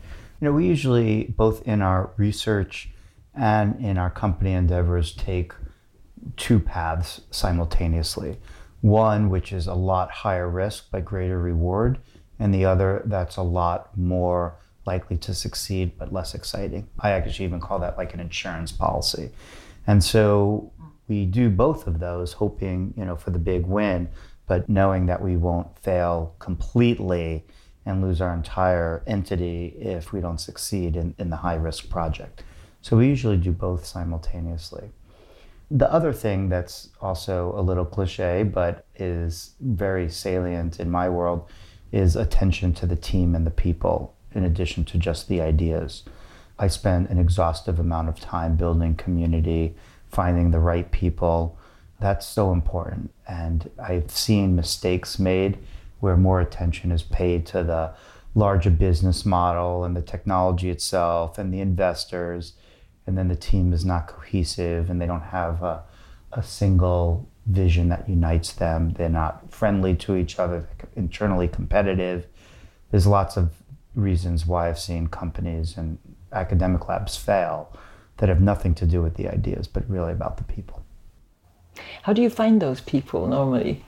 You 0.40 0.46
know, 0.46 0.52
we 0.52 0.66
usually, 0.66 1.24
both 1.36 1.66
in 1.66 1.82
our 1.82 2.10
research 2.16 2.90
and 3.34 3.82
in 3.84 3.98
our 3.98 4.10
company 4.10 4.52
endeavors 4.52 5.14
take 5.14 5.52
two 6.36 6.60
paths 6.60 7.22
simultaneously. 7.30 8.38
One, 8.80 9.30
which 9.30 9.52
is 9.52 9.66
a 9.66 9.74
lot 9.74 10.10
higher 10.10 10.48
risk 10.48 10.86
but 10.90 11.04
greater 11.04 11.38
reward, 11.38 11.98
and 12.38 12.52
the 12.52 12.64
other 12.64 13.02
that's 13.04 13.36
a 13.36 13.42
lot 13.42 13.96
more 13.96 14.56
likely 14.84 15.16
to 15.18 15.32
succeed 15.32 15.92
but 15.96 16.12
less 16.12 16.34
exciting. 16.34 16.88
I 16.98 17.10
actually 17.12 17.44
even 17.44 17.60
call 17.60 17.78
that 17.78 17.96
like 17.96 18.14
an 18.14 18.20
insurance 18.20 18.72
policy. 18.72 19.30
And 19.86 20.02
so 20.02 20.72
we 21.08 21.24
do 21.24 21.50
both 21.50 21.86
of 21.86 22.00
those, 22.00 22.32
hoping, 22.32 22.94
you 22.96 23.04
know, 23.04 23.16
for 23.16 23.30
the 23.30 23.38
big 23.38 23.66
win, 23.66 24.08
but 24.52 24.68
knowing 24.68 25.06
that 25.06 25.22
we 25.22 25.34
won't 25.34 25.78
fail 25.78 26.34
completely 26.38 27.42
and 27.86 28.02
lose 28.02 28.20
our 28.20 28.34
entire 28.34 29.02
entity 29.06 29.74
if 29.80 30.12
we 30.12 30.20
don't 30.20 30.42
succeed 30.42 30.94
in, 30.94 31.14
in 31.18 31.30
the 31.30 31.36
high 31.36 31.54
risk 31.54 31.88
project. 31.88 32.44
So 32.82 32.98
we 32.98 33.08
usually 33.08 33.38
do 33.38 33.50
both 33.50 33.86
simultaneously. 33.86 34.90
The 35.70 35.90
other 35.90 36.12
thing 36.12 36.50
that's 36.50 36.90
also 37.00 37.54
a 37.56 37.62
little 37.62 37.86
cliche, 37.86 38.42
but 38.42 38.84
is 38.96 39.54
very 39.58 40.10
salient 40.10 40.78
in 40.80 40.90
my 40.90 41.08
world, 41.08 41.48
is 41.90 42.14
attention 42.14 42.74
to 42.74 42.84
the 42.84 42.94
team 43.10 43.34
and 43.34 43.46
the 43.46 43.50
people, 43.50 44.14
in 44.34 44.44
addition 44.44 44.84
to 44.84 44.98
just 44.98 45.28
the 45.28 45.40
ideas. 45.40 46.02
I 46.58 46.68
spend 46.68 47.08
an 47.08 47.16
exhaustive 47.16 47.78
amount 47.78 48.10
of 48.10 48.20
time 48.20 48.56
building 48.56 48.96
community, 48.96 49.76
finding 50.10 50.50
the 50.50 50.58
right 50.58 50.92
people. 50.92 51.56
That's 52.02 52.26
so 52.26 52.50
important. 52.50 53.14
And 53.28 53.70
I've 53.80 54.10
seen 54.10 54.56
mistakes 54.56 55.20
made 55.20 55.56
where 56.00 56.16
more 56.16 56.40
attention 56.40 56.90
is 56.90 57.04
paid 57.04 57.46
to 57.46 57.62
the 57.62 57.94
larger 58.34 58.70
business 58.70 59.24
model 59.24 59.84
and 59.84 59.94
the 59.94 60.02
technology 60.02 60.68
itself 60.68 61.38
and 61.38 61.54
the 61.54 61.60
investors. 61.60 62.54
And 63.06 63.16
then 63.16 63.28
the 63.28 63.36
team 63.36 63.72
is 63.72 63.84
not 63.84 64.08
cohesive 64.08 64.90
and 64.90 65.00
they 65.00 65.06
don't 65.06 65.20
have 65.20 65.62
a, 65.62 65.84
a 66.32 66.42
single 66.42 67.28
vision 67.46 67.88
that 67.90 68.08
unites 68.08 68.52
them. 68.52 68.94
They're 68.94 69.08
not 69.08 69.52
friendly 69.52 69.94
to 69.98 70.16
each 70.16 70.40
other, 70.40 70.68
internally 70.96 71.46
competitive. 71.46 72.26
There's 72.90 73.06
lots 73.06 73.36
of 73.36 73.54
reasons 73.94 74.44
why 74.44 74.68
I've 74.68 74.78
seen 74.80 75.06
companies 75.06 75.76
and 75.76 75.98
academic 76.32 76.88
labs 76.88 77.16
fail 77.16 77.72
that 78.16 78.28
have 78.28 78.40
nothing 78.40 78.74
to 78.74 78.86
do 78.86 79.00
with 79.02 79.14
the 79.14 79.28
ideas, 79.28 79.68
but 79.68 79.88
really 79.88 80.10
about 80.10 80.36
the 80.36 80.44
people. 80.44 80.81
How 82.02 82.12
do 82.12 82.22
you 82.22 82.30
find 82.30 82.60
those 82.60 82.80
people 82.80 83.26
normally? 83.26 83.84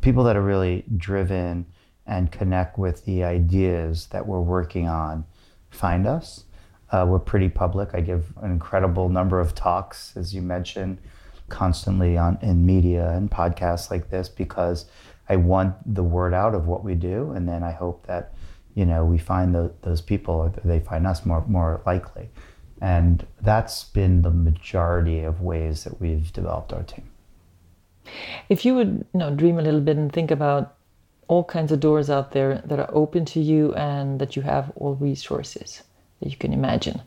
People 0.00 0.24
that 0.24 0.36
are 0.36 0.42
really 0.42 0.84
driven 0.96 1.66
and 2.06 2.32
connect 2.32 2.78
with 2.78 3.04
the 3.04 3.22
ideas 3.24 4.06
that 4.06 4.26
we're 4.26 4.40
working 4.40 4.88
on 4.88 5.24
find 5.70 6.06
us. 6.06 6.44
Uh, 6.90 7.06
we're 7.08 7.20
pretty 7.20 7.48
public. 7.48 7.90
I 7.94 8.00
give 8.00 8.32
an 8.42 8.50
incredible 8.50 9.08
number 9.08 9.38
of 9.38 9.54
talks, 9.54 10.16
as 10.16 10.34
you 10.34 10.42
mentioned, 10.42 10.98
constantly 11.48 12.16
on 12.16 12.38
in 12.42 12.66
media 12.66 13.10
and 13.10 13.30
podcasts 13.30 13.90
like 13.90 14.10
this 14.10 14.28
because 14.28 14.86
I 15.28 15.36
want 15.36 15.94
the 15.94 16.02
word 16.02 16.34
out 16.34 16.54
of 16.54 16.66
what 16.66 16.82
we 16.82 16.96
do, 16.96 17.30
and 17.30 17.48
then 17.48 17.62
I 17.62 17.70
hope 17.70 18.06
that 18.08 18.34
you 18.74 18.84
know 18.84 19.04
we 19.04 19.18
find 19.18 19.54
the, 19.54 19.72
those 19.82 20.00
people, 20.00 20.34
or 20.34 20.52
they 20.64 20.80
find 20.80 21.06
us 21.06 21.24
more 21.24 21.44
more 21.46 21.80
likely, 21.86 22.30
and 22.80 23.26
that's 23.40 23.84
been 23.84 24.22
the 24.22 24.30
majority 24.30 25.20
of 25.20 25.40
ways 25.40 25.84
that 25.84 26.00
we've 26.00 26.32
developed 26.32 26.72
our 26.72 26.82
team. 26.82 27.08
If 28.48 28.64
you 28.64 28.74
would 28.74 29.06
you 29.12 29.20
know 29.20 29.34
dream 29.34 29.58
a 29.58 29.62
little 29.62 29.80
bit 29.80 29.96
and 29.96 30.12
think 30.12 30.30
about 30.30 30.76
all 31.28 31.44
kinds 31.44 31.70
of 31.70 31.78
doors 31.78 32.10
out 32.10 32.32
there 32.32 32.60
that 32.64 32.80
are 32.80 32.90
open 32.92 33.24
to 33.24 33.40
you 33.40 33.72
and 33.74 34.20
that 34.20 34.34
you 34.34 34.42
have 34.42 34.72
all 34.74 34.96
resources 34.96 35.84
that 36.20 36.28
you 36.28 36.36
can 36.36 36.52
imagine. 36.52 37.00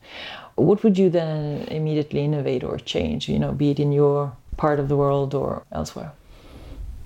What 0.55 0.83
would 0.83 0.97
you 0.97 1.09
then 1.09 1.67
immediately 1.67 2.23
innovate 2.23 2.63
or 2.63 2.77
change, 2.77 3.27
you 3.27 3.37
know, 3.37 3.51
be 3.51 3.71
it 3.71 3.79
in 3.79 3.91
your 3.91 4.35
part 4.55 4.79
of 4.79 4.87
the 4.87 4.95
world 4.95 5.33
or 5.33 5.63
elsewhere? 5.73 6.13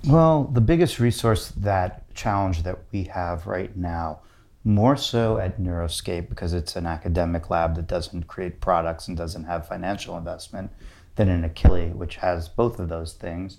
Well, 0.05 0.43
the 0.43 0.61
biggest 0.61 0.99
resource 0.99 1.49
that 1.57 2.13
challenge 2.13 2.63
that 2.63 2.77
we 2.91 3.05
have 3.05 3.47
right 3.47 3.75
now, 3.75 4.19
more 4.63 4.97
so 4.97 5.37
at 5.37 5.59
Neuroscape 5.59 6.29
because 6.29 6.53
it's 6.53 6.75
an 6.75 6.85
academic 6.85 7.49
lab 7.49 7.75
that 7.75 7.87
doesn't 7.87 8.27
create 8.27 8.59
products 8.59 9.07
and 9.07 9.15
doesn't 9.15 9.45
have 9.45 9.67
financial 9.67 10.17
investment, 10.17 10.71
than 11.15 11.29
in 11.29 11.49
Akili, 11.49 11.93
which 11.93 12.17
has 12.17 12.47
both 12.47 12.79
of 12.79 12.89
those 12.89 13.13
things, 13.13 13.57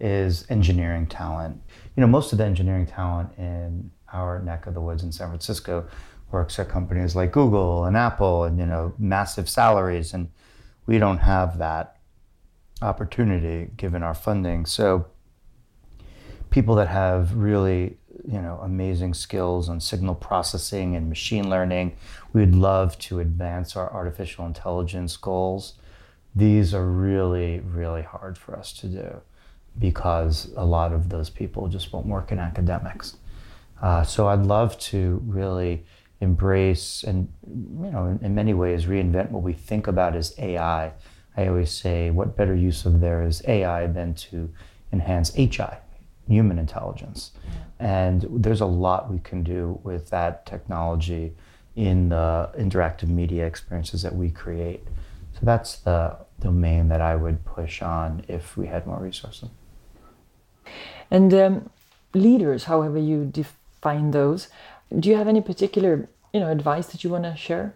is 0.00 0.44
engineering 0.48 1.06
talent. 1.06 1.60
You 1.96 2.00
know, 2.00 2.06
most 2.06 2.32
of 2.32 2.38
the 2.38 2.44
engineering 2.44 2.86
talent 2.86 3.30
in 3.38 3.90
our 4.12 4.42
neck 4.42 4.66
of 4.66 4.74
the 4.74 4.80
woods 4.80 5.02
in 5.02 5.12
San 5.12 5.28
Francisco 5.28 5.86
works 6.32 6.58
at 6.58 6.68
companies 6.68 7.14
like 7.14 7.30
Google 7.30 7.84
and 7.84 7.96
Apple 7.96 8.44
and, 8.44 8.58
you 8.58 8.66
know, 8.66 8.94
massive 8.98 9.48
salaries. 9.48 10.14
And 10.14 10.30
we 10.86 10.98
don't 10.98 11.18
have 11.18 11.58
that 11.58 11.98
opportunity 12.82 13.70
given 13.76 14.02
our 14.02 14.14
funding. 14.14 14.66
So 14.66 15.06
people 16.50 16.74
that 16.76 16.88
have 16.88 17.34
really, 17.34 17.98
you 18.26 18.40
know, 18.40 18.58
amazing 18.62 19.14
skills 19.14 19.68
on 19.68 19.80
signal 19.80 20.14
processing 20.14 20.96
and 20.96 21.08
machine 21.08 21.50
learning, 21.50 21.96
we 22.32 22.40
would 22.40 22.54
love 22.54 22.98
to 23.00 23.20
advance 23.20 23.76
our 23.76 23.92
artificial 23.92 24.46
intelligence 24.46 25.16
goals. 25.16 25.74
These 26.34 26.74
are 26.74 26.86
really, 26.86 27.60
really 27.60 28.02
hard 28.02 28.38
for 28.38 28.56
us 28.56 28.72
to 28.74 28.86
do 28.86 29.20
because 29.78 30.52
a 30.56 30.64
lot 30.64 30.92
of 30.92 31.08
those 31.08 31.30
people 31.30 31.68
just 31.68 31.92
won't 31.92 32.06
work 32.06 32.32
in 32.32 32.38
academics. 32.38 33.16
Uh, 33.82 34.02
so 34.02 34.28
I'd 34.28 34.46
love 34.46 34.78
to 34.78 35.20
really 35.26 35.84
embrace 36.20 37.04
and, 37.04 37.28
you 37.46 37.90
know, 37.90 38.06
in, 38.06 38.18
in, 38.24 38.34
many 38.34 38.54
ways 38.54 38.86
reinvent 38.86 39.30
what 39.30 39.42
we 39.42 39.52
think 39.52 39.86
about 39.86 40.16
as 40.16 40.34
AI. 40.38 40.92
I 41.36 41.48
always 41.48 41.70
say, 41.70 42.10
what 42.10 42.36
better 42.36 42.54
use 42.54 42.86
of 42.86 43.00
there 43.00 43.22
is 43.22 43.42
AI 43.46 43.86
than 43.88 44.14
to 44.14 44.48
enhance 44.92 45.34
HI, 45.34 45.78
human 46.28 46.58
intelligence. 46.58 47.32
And 47.78 48.26
there's 48.30 48.60
a 48.60 48.66
lot 48.66 49.10
we 49.10 49.18
can 49.18 49.42
do 49.42 49.78
with 49.82 50.10
that 50.10 50.46
technology 50.46 51.34
in 51.76 52.08
the 52.10 52.50
interactive 52.56 53.08
media 53.08 53.46
experiences 53.46 54.02
that 54.02 54.14
we 54.14 54.30
create. 54.30 54.86
So 55.32 55.40
that's 55.42 55.76
the 55.76 56.16
domain 56.40 56.88
that 56.88 57.00
I 57.00 57.16
would 57.16 57.44
push 57.44 57.82
on 57.82 58.24
if 58.28 58.56
we 58.56 58.66
had 58.66 58.86
more 58.86 58.98
resources. 58.98 59.48
And 61.10 61.34
um, 61.34 61.70
leaders, 62.14 62.64
however 62.64 62.98
you 62.98 63.24
define 63.24 64.12
those, 64.12 64.48
do 64.98 65.08
you 65.08 65.16
have 65.16 65.28
any 65.28 65.40
particular 65.40 66.08
you 66.32 66.40
know 66.40 66.50
advice 66.50 66.86
that 66.88 67.04
you 67.04 67.10
want 67.10 67.24
to 67.24 67.36
share? 67.36 67.74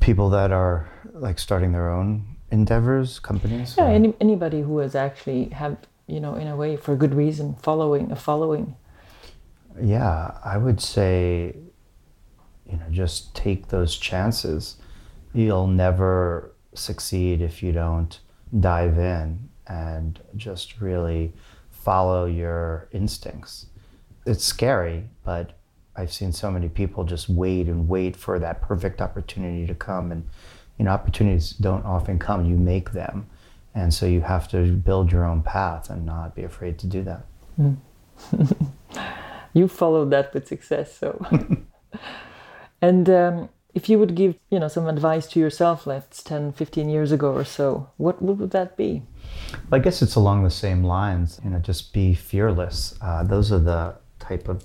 People 0.00 0.30
that 0.30 0.52
are 0.52 0.88
like 1.12 1.38
starting 1.38 1.72
their 1.72 1.90
own 1.90 2.36
endeavors, 2.50 3.18
companies. 3.18 3.74
Yeah, 3.76 3.88
any, 3.88 4.14
anybody 4.20 4.62
who 4.62 4.78
has 4.78 4.94
actually 4.94 5.46
have 5.50 5.76
you 6.08 6.18
know 6.18 6.34
in 6.34 6.48
a 6.48 6.56
way 6.56 6.76
for 6.76 6.96
good 6.96 7.14
reason 7.14 7.54
following 7.54 8.10
a 8.10 8.16
following. 8.16 8.74
Yeah, 9.80 10.36
I 10.44 10.56
would 10.56 10.80
say, 10.80 11.54
you 12.68 12.76
know, 12.76 12.86
just 12.90 13.36
take 13.36 13.68
those 13.68 13.96
chances. 13.96 14.76
You'll 15.32 15.68
never 15.68 16.52
succeed 16.74 17.40
if 17.42 17.62
you 17.62 17.70
don't 17.70 18.18
dive 18.58 18.98
in 18.98 19.48
and 19.68 20.18
just 20.36 20.80
really 20.80 21.32
follow 21.70 22.24
your 22.24 22.88
instincts. 22.92 23.66
It's 24.26 24.44
scary, 24.44 25.04
but 25.24 25.58
I've 25.94 26.12
seen 26.12 26.32
so 26.32 26.50
many 26.50 26.68
people 26.68 27.04
just 27.04 27.28
wait 27.28 27.66
and 27.66 27.88
wait 27.88 28.16
for 28.16 28.38
that 28.38 28.62
perfect 28.62 29.00
opportunity 29.00 29.66
to 29.66 29.74
come. 29.74 30.10
And, 30.12 30.28
you 30.78 30.84
know, 30.84 30.90
opportunities 30.90 31.50
don't 31.50 31.84
often 31.84 32.18
come, 32.18 32.44
you 32.44 32.56
make 32.56 32.92
them. 32.92 33.28
And 33.74 33.92
so 33.92 34.06
you 34.06 34.22
have 34.22 34.48
to 34.48 34.72
build 34.72 35.12
your 35.12 35.24
own 35.24 35.42
path 35.42 35.90
and 35.90 36.04
not 36.04 36.34
be 36.34 36.42
afraid 36.42 36.78
to 36.80 36.86
do 36.86 37.02
that. 37.04 37.26
Mm. 37.60 37.76
you 39.52 39.68
followed 39.68 40.10
that 40.10 40.34
with 40.34 40.48
success, 40.48 40.96
so. 40.96 41.24
and 42.82 43.08
um, 43.08 43.48
if 43.74 43.88
you 43.88 43.98
would 43.98 44.14
give, 44.14 44.36
you 44.50 44.58
know, 44.58 44.68
some 44.68 44.88
advice 44.88 45.26
to 45.28 45.40
yourself, 45.40 45.86
let's 45.86 46.22
10, 46.22 46.52
15 46.52 46.88
years 46.88 47.12
ago 47.12 47.32
or 47.32 47.44
so, 47.44 47.90
what, 47.96 48.20
what 48.20 48.36
would 48.38 48.50
that 48.50 48.76
be? 48.76 49.02
I 49.70 49.78
guess 49.78 50.02
it's 50.02 50.16
along 50.16 50.44
the 50.44 50.50
same 50.50 50.82
lines. 50.82 51.40
You 51.44 51.50
know, 51.50 51.58
just 51.58 51.92
be 51.92 52.14
fearless. 52.14 52.96
Uh, 53.00 53.22
those 53.22 53.52
are 53.52 53.58
the 53.58 53.96
type 54.18 54.48
of 54.48 54.64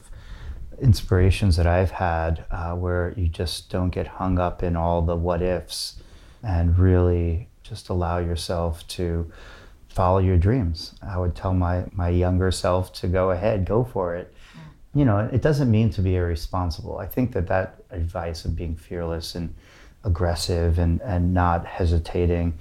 inspirations 0.82 1.56
that 1.58 1.68
I've 1.68 1.92
had 1.92 2.46
uh, 2.52 2.74
where 2.74 3.14
you 3.16 3.28
just 3.28 3.70
don't 3.70 3.90
get 3.90 4.08
hung 4.08 4.40
up 4.40 4.64
in 4.64 4.76
all 4.76 5.02
the 5.02 5.16
what 5.16 5.42
ifs 5.42 6.02
and 6.42 6.78
really 6.78 7.50
just 7.64 7.90
allow 7.90 8.20
yourself 8.20 8.88
to 8.90 9.32
follow 9.88 10.20
your 10.20 10.38
dreams. 10.38 10.96
I 11.02 11.18
would 11.18 11.36
tell 11.36 11.54
my, 11.54 11.86
my 11.92 12.10
younger 12.10 12.52
self 12.52 12.92
to 12.94 13.08
go 13.08 13.32
ahead, 13.32 13.66
go 13.66 13.84
for 13.84 14.16
it. 14.16 14.34
Mm. 14.34 15.00
You 15.00 15.06
know, 15.06 15.20
it 15.20 15.42
doesn't 15.42 15.70
mean 15.72 15.90
to 15.92 16.02
be 16.02 16.16
irresponsible. 16.16 16.98
I 16.98 17.06
think 17.06 17.32
that 17.34 17.48
that 17.48 17.84
advice 17.92 18.46
of 18.46 18.56
being 18.56 18.76
fearless 18.76 19.36
and 19.36 19.54
aggressive 20.04 20.80
and, 20.80 21.02
and 21.02 21.34
not 21.34 21.66
hesitating 21.66 22.58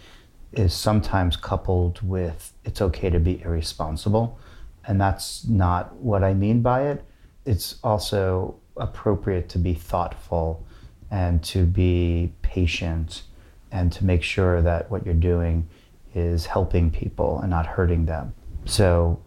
is 0.53 0.75
sometimes 0.75 1.37
coupled 1.37 2.01
with 2.03 2.53
it's 2.65 2.83
okay 2.83 3.11
to 3.11 3.19
be 3.19 3.43
irresponsible. 3.43 4.38
And 4.87 5.01
that's 5.01 5.47
not 5.47 5.95
what 5.97 6.23
I 6.23 6.35
mean 6.35 6.61
by 6.61 6.88
it. 6.88 7.05
It's 7.47 7.77
also 7.83 8.57
appropriate 8.77 9.49
to 9.51 9.59
be 9.59 9.75
thoughtful 9.75 10.65
and 11.11 11.43
to 11.45 11.65
be 11.65 12.33
patient 12.43 13.23
and 13.72 13.90
to 13.90 14.04
make 14.04 14.22
sure 14.22 14.62
that 14.62 14.90
what 14.90 15.04
you're 15.04 15.14
doing 15.14 15.66
is 16.14 16.46
helping 16.46 16.90
people 16.90 17.40
and 17.40 17.50
not 17.50 17.66
hurting 17.66 18.04
them. 18.04 18.35
So 18.66 19.22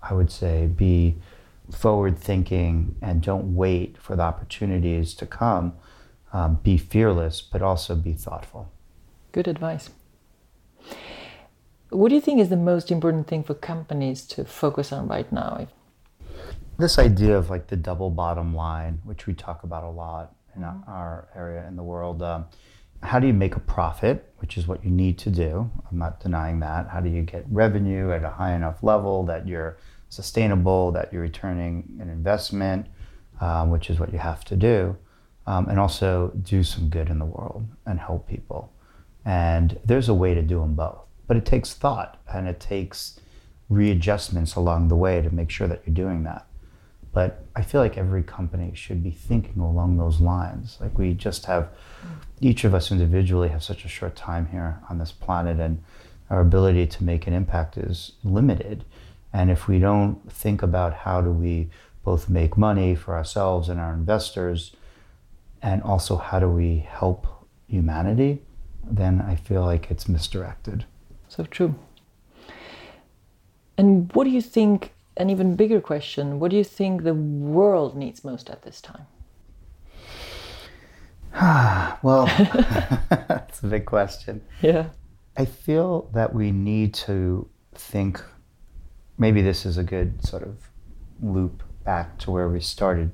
I 0.00 0.14
would 0.14 0.30
say 0.30 0.66
be 0.66 1.16
forward 1.70 2.18
thinking 2.18 2.96
and 3.02 3.20
don't 3.20 3.54
wait 3.54 3.98
for 3.98 4.16
the 4.16 4.22
opportunities 4.22 5.12
to 5.14 5.26
come. 5.26 5.74
Um, 6.32 6.60
be 6.62 6.78
fearless, 6.78 7.40
but 7.40 7.60
also 7.60 7.96
be 7.96 8.12
thoughtful. 8.12 8.70
Good 9.32 9.48
advice. 9.48 9.90
What 11.90 12.08
do 12.08 12.14
you 12.14 12.20
think 12.20 12.40
is 12.40 12.50
the 12.50 12.56
most 12.56 12.92
important 12.92 13.26
thing 13.26 13.42
for 13.42 13.54
companies 13.54 14.24
to 14.28 14.44
focus 14.44 14.92
on 14.92 15.08
right 15.08 15.30
now? 15.32 15.66
This 16.78 17.00
idea 17.00 17.36
of 17.36 17.50
like 17.50 17.66
the 17.66 17.76
double 17.76 18.10
bottom 18.10 18.54
line, 18.54 19.00
which 19.04 19.26
we 19.26 19.34
talk 19.34 19.64
about 19.64 19.82
a 19.82 19.90
lot 19.90 20.36
in 20.54 20.62
mm-hmm. 20.62 20.88
our 20.88 21.28
area 21.34 21.66
in 21.66 21.74
the 21.74 21.82
world. 21.82 22.22
Um, 22.22 22.46
how 23.02 23.18
do 23.18 23.26
you 23.26 23.32
make 23.32 23.56
a 23.56 23.60
profit, 23.60 24.32
which 24.38 24.56
is 24.58 24.66
what 24.66 24.84
you 24.84 24.90
need 24.90 25.18
to 25.18 25.30
do? 25.30 25.70
I'm 25.90 25.98
not 25.98 26.20
denying 26.20 26.60
that. 26.60 26.88
How 26.88 27.00
do 27.00 27.08
you 27.08 27.22
get 27.22 27.44
revenue 27.48 28.12
at 28.12 28.24
a 28.24 28.30
high 28.30 28.54
enough 28.54 28.82
level 28.82 29.24
that 29.24 29.48
you're 29.48 29.78
sustainable, 30.08 30.92
that 30.92 31.12
you're 31.12 31.22
returning 31.22 31.98
an 32.00 32.10
investment, 32.10 32.86
um, 33.40 33.70
which 33.70 33.90
is 33.90 33.98
what 33.98 34.12
you 34.12 34.18
have 34.18 34.44
to 34.46 34.56
do? 34.56 34.96
um, 35.50 35.68
and 35.68 35.80
also 35.80 36.32
do 36.42 36.62
some 36.62 36.88
good 36.88 37.08
in 37.08 37.18
the 37.18 37.24
world 37.24 37.66
and 37.84 37.98
help 37.98 38.28
people. 38.28 38.72
And 39.24 39.78
there's 39.84 40.08
a 40.08 40.14
way 40.14 40.32
to 40.34 40.42
do 40.42 40.60
them 40.60 40.74
both, 40.74 41.00
but 41.26 41.36
it 41.36 41.44
takes 41.44 41.74
thought 41.74 42.20
and 42.32 42.46
it 42.46 42.60
takes 42.60 43.18
readjustments 43.68 44.54
along 44.54 44.88
the 44.88 44.96
way 44.96 45.20
to 45.20 45.34
make 45.34 45.50
sure 45.50 45.66
that 45.66 45.82
you're 45.84 45.94
doing 45.94 46.22
that. 46.24 46.46
But 47.12 47.44
I 47.56 47.62
feel 47.62 47.80
like 47.80 47.98
every 47.98 48.22
company 48.22 48.72
should 48.74 49.02
be 49.02 49.10
thinking 49.10 49.60
along 49.60 49.96
those 49.96 50.20
lines. 50.20 50.78
Like 50.80 50.96
we 50.96 51.12
just 51.12 51.46
have, 51.46 51.68
each 52.40 52.64
of 52.64 52.72
us 52.72 52.92
individually 52.92 53.48
have 53.48 53.64
such 53.64 53.84
a 53.84 53.88
short 53.88 54.14
time 54.14 54.46
here 54.46 54.80
on 54.88 54.98
this 54.98 55.10
planet, 55.10 55.58
and 55.58 55.82
our 56.28 56.40
ability 56.40 56.86
to 56.86 57.04
make 57.04 57.26
an 57.26 57.32
impact 57.32 57.76
is 57.76 58.12
limited. 58.22 58.84
And 59.32 59.50
if 59.50 59.66
we 59.66 59.78
don't 59.78 60.30
think 60.30 60.62
about 60.62 60.94
how 60.94 61.20
do 61.20 61.30
we 61.30 61.70
both 62.04 62.28
make 62.28 62.56
money 62.56 62.94
for 62.94 63.14
ourselves 63.16 63.68
and 63.68 63.80
our 63.80 63.92
investors, 63.92 64.74
and 65.62 65.82
also 65.82 66.16
how 66.16 66.38
do 66.38 66.48
we 66.48 66.78
help 66.78 67.26
humanity, 67.66 68.42
then 68.84 69.20
I 69.20 69.34
feel 69.34 69.62
like 69.62 69.90
it's 69.90 70.08
misdirected. 70.08 70.84
So 71.28 71.44
true. 71.44 71.74
And 73.76 74.10
what 74.14 74.24
do 74.24 74.30
you 74.30 74.42
think, 74.42 74.92
an 75.16 75.30
even 75.30 75.56
bigger 75.56 75.80
question, 75.80 76.40
what 76.40 76.50
do 76.50 76.56
you 76.56 76.64
think 76.64 77.02
the 77.02 77.14
world 77.14 77.96
needs 77.96 78.24
most 78.24 78.48
at 78.50 78.62
this 78.62 78.80
time? 78.80 79.06
well, 82.02 82.26
that's 83.28 83.62
a 83.62 83.66
big 83.66 83.86
question. 83.86 84.42
Yeah. 84.62 84.90
I 85.36 85.44
feel 85.44 86.10
that 86.12 86.34
we 86.34 86.50
need 86.50 86.94
to 86.94 87.48
think 87.74 88.22
maybe 89.16 89.42
this 89.42 89.64
is 89.64 89.78
a 89.78 89.84
good 89.84 90.24
sort 90.26 90.42
of 90.42 90.56
loop 91.22 91.62
back 91.84 92.18
to 92.18 92.30
where 92.30 92.48
we 92.48 92.60
started. 92.60 93.12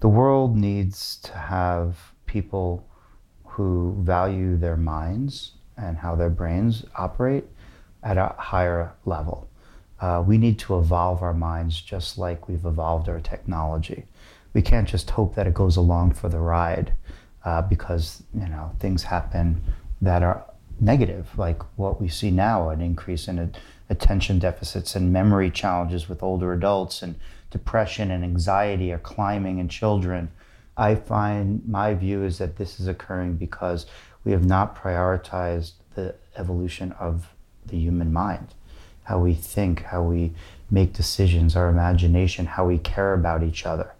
The 0.00 0.08
world 0.08 0.56
needs 0.56 1.16
to 1.24 1.32
have 1.32 2.12
people 2.26 2.88
who 3.44 3.96
value 4.00 4.56
their 4.56 4.76
minds 4.76 5.52
and 5.76 5.96
how 5.96 6.14
their 6.14 6.30
brains 6.30 6.84
operate 6.96 7.44
at 8.02 8.16
a 8.16 8.34
higher 8.38 8.92
level. 9.04 9.48
Uh, 10.00 10.22
we 10.26 10.38
need 10.38 10.58
to 10.58 10.78
evolve 10.78 11.22
our 11.22 11.34
minds 11.34 11.80
just 11.80 12.18
like 12.18 12.48
we've 12.48 12.64
evolved 12.64 13.08
our 13.08 13.20
technology. 13.20 14.04
We 14.52 14.62
can't 14.62 14.88
just 14.88 15.10
hope 15.10 15.34
that 15.34 15.46
it 15.46 15.54
goes 15.54 15.76
along 15.76 16.14
for 16.14 16.28
the 16.28 16.40
ride 16.40 16.92
uh, 17.44 17.62
because 17.62 18.22
you 18.34 18.48
know 18.48 18.72
things 18.78 19.04
happen 19.04 19.62
that 20.00 20.22
are 20.22 20.44
negative, 20.80 21.38
like 21.38 21.62
what 21.78 22.00
we 22.00 22.08
see 22.08 22.30
now, 22.30 22.68
an 22.70 22.80
increase 22.80 23.28
in 23.28 23.54
attention 23.88 24.38
deficits 24.38 24.96
and 24.96 25.12
memory 25.12 25.50
challenges 25.50 26.08
with 26.08 26.22
older 26.22 26.52
adults, 26.52 27.02
and 27.02 27.14
depression 27.50 28.10
and 28.10 28.24
anxiety 28.24 28.92
are 28.92 28.98
climbing 28.98 29.58
in 29.58 29.68
children. 29.68 30.30
I 30.76 30.96
find 30.96 31.66
my 31.68 31.94
view 31.94 32.24
is 32.24 32.38
that 32.38 32.56
this 32.56 32.80
is 32.80 32.88
occurring 32.88 33.36
because 33.36 33.86
we 34.24 34.32
have 34.32 34.44
not 34.44 34.76
prioritized 34.76 35.72
the 35.94 36.16
evolution 36.36 36.92
of 36.92 37.28
the 37.66 37.78
human 37.78 38.12
mind, 38.12 38.54
how 39.04 39.18
we 39.18 39.34
think, 39.34 39.82
how 39.84 40.02
we 40.02 40.32
make 40.70 40.92
decisions, 40.92 41.56
our 41.56 41.68
imagination, 41.68 42.46
how 42.46 42.66
we 42.66 42.78
care 42.78 43.14
about 43.14 43.42
each 43.42 43.64
other. 43.64 43.92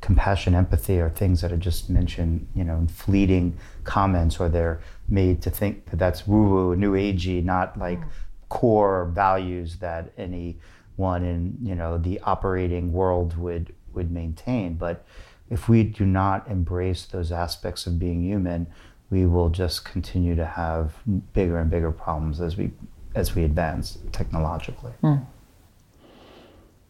Compassion, 0.00 0.54
empathy 0.54 1.00
are 1.00 1.10
things 1.10 1.40
that 1.40 1.52
are 1.52 1.56
just 1.56 1.90
mentioned, 1.90 2.46
you 2.54 2.64
know, 2.64 2.76
in 2.76 2.88
fleeting 2.88 3.56
comments, 3.84 4.38
or 4.38 4.48
they're 4.48 4.80
made 5.08 5.42
to 5.42 5.50
think 5.50 5.86
that 5.90 5.98
that's 5.98 6.26
woo-woo, 6.26 6.76
new 6.76 6.92
agey, 6.92 7.44
not 7.44 7.78
like 7.78 8.00
mm. 8.00 8.08
core 8.48 9.06
values 9.12 9.76
that 9.76 10.12
anyone 10.16 11.24
in 11.24 11.56
you 11.62 11.74
know 11.74 11.98
the 11.98 12.20
operating 12.20 12.92
world 12.92 13.36
would 13.36 13.74
would 13.92 14.10
maintain. 14.10 14.74
But 14.74 15.04
if 15.50 15.68
we 15.68 15.82
do 15.82 16.06
not 16.06 16.48
embrace 16.48 17.04
those 17.06 17.32
aspects 17.32 17.86
of 17.86 17.98
being 17.98 18.22
human, 18.22 18.66
we 19.10 19.26
will 19.26 19.48
just 19.48 19.84
continue 19.84 20.34
to 20.36 20.46
have 20.46 20.92
bigger 21.32 21.58
and 21.58 21.70
bigger 21.70 21.90
problems 21.90 22.40
as 22.40 22.56
we 22.56 22.70
as 23.14 23.34
we 23.34 23.44
advance 23.44 23.98
technologically. 24.12 24.92
Mm. 25.02 25.24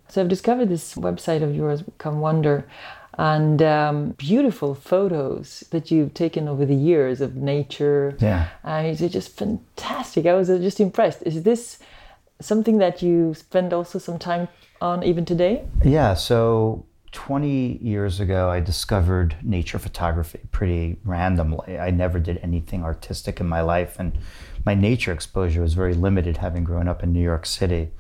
So 0.09 0.22
I've 0.22 0.28
discovered 0.28 0.68
this 0.68 0.94
website 0.94 1.42
of 1.42 1.54
yours, 1.54 1.85
Come 1.98 2.20
Wander, 2.20 2.66
and 3.18 3.61
um, 3.62 4.11
beautiful 4.12 4.74
photos 4.74 5.64
that 5.70 5.90
you've 5.90 6.14
taken 6.14 6.48
over 6.48 6.64
the 6.64 6.74
years 6.74 7.20
of 7.20 7.37
nature. 7.37 8.16
Yeah, 8.20 8.48
and 8.64 8.96
they're 8.96 9.09
just 9.09 9.37
fantastic. 9.37 10.24
I 10.24 10.35
was 10.35 10.48
just 10.48 10.81
impressed. 10.81 11.22
Is 11.24 11.42
this 11.42 11.78
something 12.40 12.78
that 12.78 13.02
you 13.02 13.35
spend 13.35 13.72
also 13.72 13.98
some 13.98 14.18
time 14.18 14.48
on 14.81 15.02
even 15.02 15.24
today? 15.24 15.64
Yeah. 15.85 16.14
So 16.14 16.87
20 17.12 17.78
years 17.83 18.20
ago, 18.20 18.50
I 18.50 18.61
discovered 18.61 19.37
nature 19.42 19.78
photography 19.78 20.40
pretty 20.52 20.96
randomly. 21.04 21.78
I 21.78 21.90
never 21.90 22.20
did 22.20 22.38
anything 22.42 22.85
artistic 22.85 23.40
in 23.40 23.46
my 23.46 23.61
life, 23.61 23.98
and 23.98 24.12
my 24.68 24.74
nature 24.74 25.12
exposure 25.12 25.62
was 25.62 25.72
very 25.72 25.94
limited, 25.94 26.37
having 26.37 26.62
grown 26.62 26.88
up 26.88 27.02
in 27.02 27.11
New 27.11 27.22
York 27.22 27.46
City. 27.46 27.90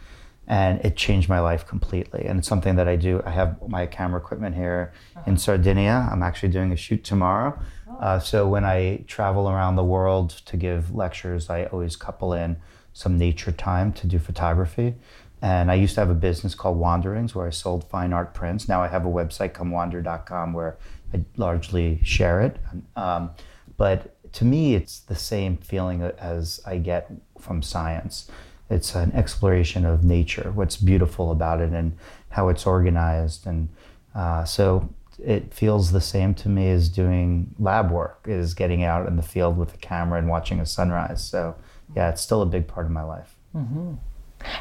And 0.46 0.78
it 0.84 0.96
changed 0.96 1.26
my 1.26 1.40
life 1.40 1.66
completely. 1.66 2.26
And 2.26 2.38
it's 2.38 2.48
something 2.48 2.76
that 2.76 2.86
I 2.86 2.96
do. 2.96 3.22
I 3.24 3.30
have 3.30 3.50
my 3.66 3.86
camera 3.86 4.20
equipment 4.20 4.54
here 4.54 4.92
in 5.26 5.38
Sardinia. 5.38 6.06
I'm 6.12 6.22
actually 6.22 6.50
doing 6.50 6.70
a 6.70 6.76
shoot 6.76 7.04
tomorrow. 7.04 7.58
Uh, 7.98 8.18
so 8.18 8.46
when 8.46 8.66
I 8.66 9.04
travel 9.06 9.48
around 9.48 9.76
the 9.76 9.84
world 9.84 10.28
to 10.44 10.58
give 10.58 10.94
lectures, 10.94 11.48
I 11.48 11.64
always 11.72 11.96
couple 11.96 12.34
in 12.34 12.58
some 12.92 13.16
nature 13.16 13.52
time 13.52 13.90
to 13.94 14.06
do 14.06 14.18
photography. 14.18 14.94
And 15.40 15.70
I 15.70 15.74
used 15.74 15.94
to 15.94 16.02
have 16.02 16.10
a 16.10 16.20
business 16.28 16.54
called 16.54 16.76
Wanderings 16.76 17.34
where 17.34 17.46
I 17.46 17.50
sold 17.50 17.82
fine 17.88 18.12
art 18.12 18.34
prints. 18.34 18.68
Now 18.68 18.82
I 18.82 18.88
have 18.88 19.06
a 19.06 19.14
website, 19.20 19.52
comewander.com, 19.52 20.52
where 20.52 20.76
I 21.14 21.24
largely 21.38 22.00
share 22.04 22.42
it. 22.42 22.56
Um, 22.94 23.30
but 23.78 24.17
to 24.32 24.44
me, 24.44 24.74
it's 24.74 25.00
the 25.00 25.14
same 25.14 25.56
feeling 25.56 26.02
as 26.02 26.60
I 26.66 26.78
get 26.78 27.10
from 27.38 27.62
science. 27.62 28.30
It's 28.70 28.94
an 28.94 29.12
exploration 29.12 29.84
of 29.86 30.04
nature, 30.04 30.52
what's 30.54 30.76
beautiful 30.76 31.30
about 31.30 31.60
it, 31.60 31.72
and 31.72 31.96
how 32.30 32.48
it's 32.48 32.66
organized. 32.66 33.46
And 33.46 33.68
uh, 34.14 34.44
so 34.44 34.88
it 35.18 35.52
feels 35.52 35.92
the 35.92 36.00
same 36.00 36.34
to 36.34 36.48
me 36.48 36.70
as 36.70 36.88
doing 36.88 37.54
lab 37.58 37.90
work, 37.90 38.20
is 38.26 38.54
getting 38.54 38.84
out 38.84 39.06
in 39.06 39.16
the 39.16 39.22
field 39.22 39.56
with 39.56 39.74
a 39.74 39.78
camera 39.78 40.18
and 40.18 40.28
watching 40.28 40.60
a 40.60 40.66
sunrise. 40.66 41.24
So 41.24 41.56
yeah, 41.96 42.10
it's 42.10 42.20
still 42.20 42.42
a 42.42 42.46
big 42.46 42.66
part 42.68 42.86
of 42.86 42.92
my 42.92 43.02
life. 43.02 43.34
Mm-hmm. 43.56 43.94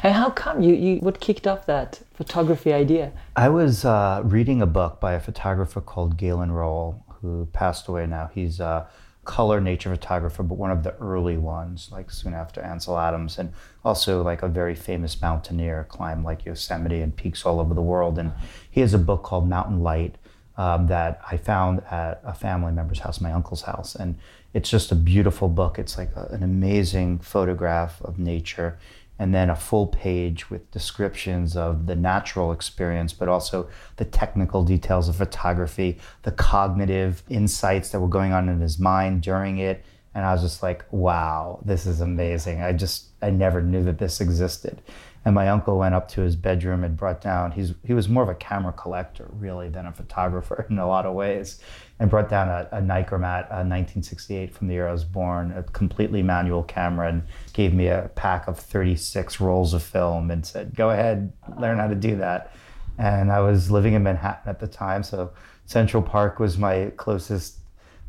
And 0.02 0.14
how 0.14 0.30
come 0.30 0.62
you, 0.62 0.74
you 0.74 0.96
what 0.96 1.20
kicked 1.20 1.46
off 1.46 1.66
that 1.66 2.00
photography 2.14 2.72
idea? 2.72 3.12
I 3.36 3.48
was 3.48 3.84
uh, 3.84 4.22
reading 4.24 4.60
a 4.60 4.66
book 4.66 5.00
by 5.00 5.12
a 5.12 5.20
photographer 5.20 5.80
called 5.80 6.16
Galen 6.16 6.50
Rowell, 6.50 7.04
who 7.20 7.46
passed 7.52 7.86
away 7.88 8.06
now. 8.06 8.30
He's 8.34 8.58
a 8.58 8.88
color 9.28 9.60
nature 9.60 9.90
photographer, 9.90 10.42
but 10.42 10.54
one 10.54 10.70
of 10.70 10.82
the 10.82 10.94
early 10.94 11.36
ones, 11.36 11.90
like 11.92 12.10
soon 12.10 12.32
after 12.32 12.62
Ansel 12.62 12.98
Adams, 12.98 13.38
and 13.38 13.52
also 13.84 14.22
like 14.22 14.42
a 14.42 14.48
very 14.48 14.74
famous 14.74 15.20
mountaineer, 15.20 15.84
climbed 15.90 16.24
like 16.24 16.46
Yosemite 16.46 17.02
and 17.02 17.14
peaks 17.14 17.44
all 17.44 17.60
over 17.60 17.74
the 17.74 17.82
world. 17.82 18.18
And 18.18 18.32
he 18.70 18.80
has 18.80 18.94
a 18.94 18.98
book 18.98 19.22
called 19.22 19.46
Mountain 19.46 19.82
Light 19.82 20.16
um, 20.56 20.86
that 20.86 21.20
I 21.30 21.36
found 21.36 21.82
at 21.90 22.22
a 22.24 22.32
family 22.32 22.72
member's 22.72 23.00
house, 23.00 23.20
my 23.20 23.30
uncle's 23.30 23.60
house, 23.62 23.94
and 23.94 24.18
it's 24.54 24.70
just 24.70 24.90
a 24.92 24.94
beautiful 24.94 25.50
book. 25.50 25.78
It's 25.78 25.98
like 25.98 26.16
a, 26.16 26.28
an 26.30 26.42
amazing 26.42 27.18
photograph 27.18 28.00
of 28.00 28.18
nature 28.18 28.78
and 29.18 29.34
then 29.34 29.50
a 29.50 29.56
full 29.56 29.88
page 29.88 30.48
with 30.48 30.70
descriptions 30.70 31.56
of 31.56 31.86
the 31.86 31.96
natural 31.96 32.52
experience, 32.52 33.12
but 33.12 33.28
also 33.28 33.68
the 33.96 34.04
technical 34.04 34.62
details 34.62 35.08
of 35.08 35.16
photography, 35.16 35.98
the 36.22 36.30
cognitive 36.30 37.22
insights 37.28 37.90
that 37.90 38.00
were 38.00 38.08
going 38.08 38.32
on 38.32 38.48
in 38.48 38.60
his 38.60 38.78
mind 38.78 39.22
during 39.22 39.58
it. 39.58 39.84
And 40.14 40.24
I 40.24 40.32
was 40.32 40.42
just 40.42 40.62
like, 40.62 40.84
wow, 40.90 41.60
this 41.64 41.84
is 41.84 42.00
amazing. 42.00 42.62
I 42.62 42.72
just, 42.72 43.06
I 43.20 43.30
never 43.30 43.60
knew 43.60 43.82
that 43.84 43.98
this 43.98 44.20
existed. 44.20 44.80
And 45.24 45.34
my 45.34 45.48
uncle 45.48 45.78
went 45.78 45.94
up 45.94 46.08
to 46.10 46.22
his 46.22 46.36
bedroom 46.36 46.84
and 46.84 46.96
brought 46.96 47.20
down, 47.20 47.52
he's, 47.52 47.74
he 47.84 47.92
was 47.92 48.08
more 48.08 48.22
of 48.22 48.28
a 48.28 48.34
camera 48.34 48.72
collector, 48.72 49.28
really, 49.32 49.68
than 49.68 49.84
a 49.84 49.92
photographer 49.92 50.64
in 50.70 50.78
a 50.78 50.86
lot 50.86 51.06
of 51.06 51.14
ways 51.14 51.60
and 52.00 52.08
brought 52.08 52.28
down 52.28 52.48
a, 52.48 52.68
a 52.70 52.78
a 52.78 52.80
1968 52.80 54.54
from 54.54 54.68
the 54.68 54.74
year 54.74 54.88
I 54.88 54.92
was 54.92 55.04
born, 55.04 55.52
a 55.52 55.62
completely 55.62 56.22
manual 56.22 56.62
camera, 56.62 57.08
and 57.08 57.22
gave 57.52 57.74
me 57.74 57.88
a 57.88 58.10
pack 58.14 58.46
of 58.46 58.58
36 58.58 59.40
rolls 59.40 59.74
of 59.74 59.82
film 59.82 60.30
and 60.30 60.46
said, 60.46 60.74
"Go 60.76 60.90
ahead, 60.90 61.32
learn 61.58 61.78
how 61.78 61.88
to 61.88 61.94
do 61.94 62.16
that." 62.16 62.52
And 62.98 63.32
I 63.32 63.40
was 63.40 63.70
living 63.70 63.94
in 63.94 64.02
Manhattan 64.02 64.48
at 64.48 64.60
the 64.60 64.68
time, 64.68 65.02
so 65.02 65.32
Central 65.66 66.02
Park 66.02 66.38
was 66.38 66.56
my 66.56 66.92
closest 66.96 67.58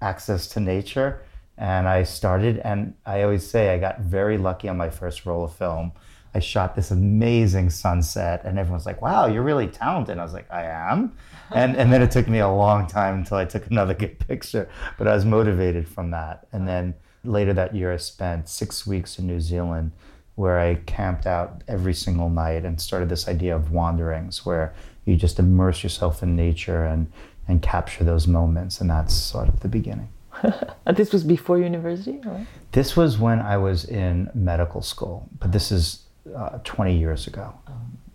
access 0.01 0.47
to 0.49 0.59
nature. 0.59 1.23
And 1.57 1.89
I 1.89 2.03
started, 2.03 2.59
and 2.59 2.93
I 3.05 3.23
always 3.23 3.45
say 3.45 3.73
I 3.73 3.79
got 3.79 3.99
very 3.99 4.37
lucky 4.37 4.69
on 4.69 4.77
my 4.77 4.89
first 4.89 5.25
roll 5.25 5.43
of 5.43 5.53
film. 5.53 5.91
I 6.33 6.39
shot 6.39 6.75
this 6.75 6.91
amazing 6.91 7.71
sunset, 7.71 8.43
and 8.45 8.57
everyone's 8.57 8.85
like, 8.85 9.01
"Wow, 9.01 9.25
you're 9.25 9.43
really 9.43 9.67
talented." 9.67 10.17
I 10.19 10.23
was 10.23 10.33
like, 10.33 10.49
"I 10.51 10.63
am." 10.65 11.17
And 11.51 11.75
and 11.75 11.91
then 11.91 12.01
it 12.01 12.11
took 12.11 12.27
me 12.27 12.39
a 12.39 12.49
long 12.49 12.87
time 12.87 13.15
until 13.15 13.37
I 13.37 13.45
took 13.45 13.67
another 13.67 13.93
good 14.03 14.19
picture, 14.19 14.69
but 14.97 15.07
I 15.07 15.13
was 15.13 15.25
motivated 15.25 15.87
from 15.87 16.11
that. 16.11 16.47
And 16.51 16.67
then 16.67 16.93
later 17.23 17.53
that 17.53 17.75
year, 17.75 17.93
I 17.93 17.97
spent 17.97 18.49
six 18.49 18.85
weeks 18.87 19.19
in 19.19 19.27
New 19.27 19.39
Zealand 19.39 19.91
where 20.35 20.57
I 20.57 20.75
camped 20.75 21.27
out 21.27 21.63
every 21.67 21.93
single 21.93 22.29
night 22.29 22.63
and 22.63 22.79
started 22.79 23.09
this 23.09 23.27
idea 23.27 23.53
of 23.53 23.71
wanderings 23.71 24.45
where 24.45 24.73
you 25.03 25.17
just 25.17 25.37
immerse 25.37 25.83
yourself 25.83 26.23
in 26.23 26.35
nature 26.35 26.85
and, 26.85 27.11
and 27.47 27.61
capture 27.61 28.05
those 28.05 28.25
moments. 28.25 28.79
And 28.79 28.89
that's 28.89 29.13
sort 29.13 29.49
of 29.49 29.59
the 29.59 29.67
beginning. 29.67 30.07
and 30.85 30.95
this 30.95 31.11
was 31.11 31.25
before 31.25 31.59
university? 31.59 32.21
Or? 32.25 32.47
This 32.71 32.95
was 32.95 33.17
when 33.17 33.39
I 33.41 33.57
was 33.57 33.83
in 33.83 34.29
medical 34.33 34.81
school, 34.81 35.27
but 35.39 35.51
this 35.51 35.73
is 35.73 36.03
uh, 36.33 36.59
20 36.63 36.97
years 36.97 37.27
ago. 37.27 37.53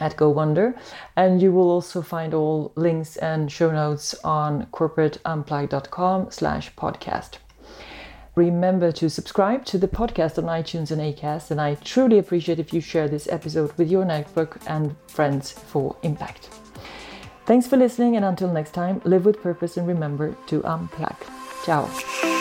at 0.00 0.16
Go 0.16 0.30
Wonder. 0.30 0.74
And 1.16 1.40
you 1.42 1.52
will 1.52 1.70
also 1.70 2.02
find 2.02 2.34
all 2.34 2.72
links 2.76 3.16
and 3.16 3.50
show 3.50 3.70
notes 3.70 4.14
on 4.24 4.66
corporateunplug.com 4.66 6.30
slash 6.30 6.74
podcast. 6.74 7.38
Remember 8.34 8.90
to 8.92 9.10
subscribe 9.10 9.66
to 9.66 9.76
the 9.76 9.88
podcast 9.88 10.38
on 10.38 10.44
iTunes 10.44 10.90
and 10.90 11.02
Acast, 11.02 11.50
and 11.50 11.60
I 11.60 11.74
truly 11.74 12.18
appreciate 12.18 12.58
if 12.58 12.72
you 12.72 12.80
share 12.80 13.06
this 13.06 13.28
episode 13.28 13.72
with 13.76 13.90
your 13.90 14.06
network 14.06 14.58
and 14.66 14.96
friends 15.06 15.52
for 15.52 15.96
impact. 16.02 16.48
Thanks 17.44 17.66
for 17.66 17.76
listening, 17.76 18.16
and 18.16 18.24
until 18.24 18.50
next 18.50 18.72
time, 18.72 19.02
live 19.04 19.26
with 19.26 19.42
purpose 19.42 19.76
and 19.76 19.86
remember 19.86 20.34
to 20.46 20.60
unplug. 20.60 21.16
Ciao. 21.66 22.31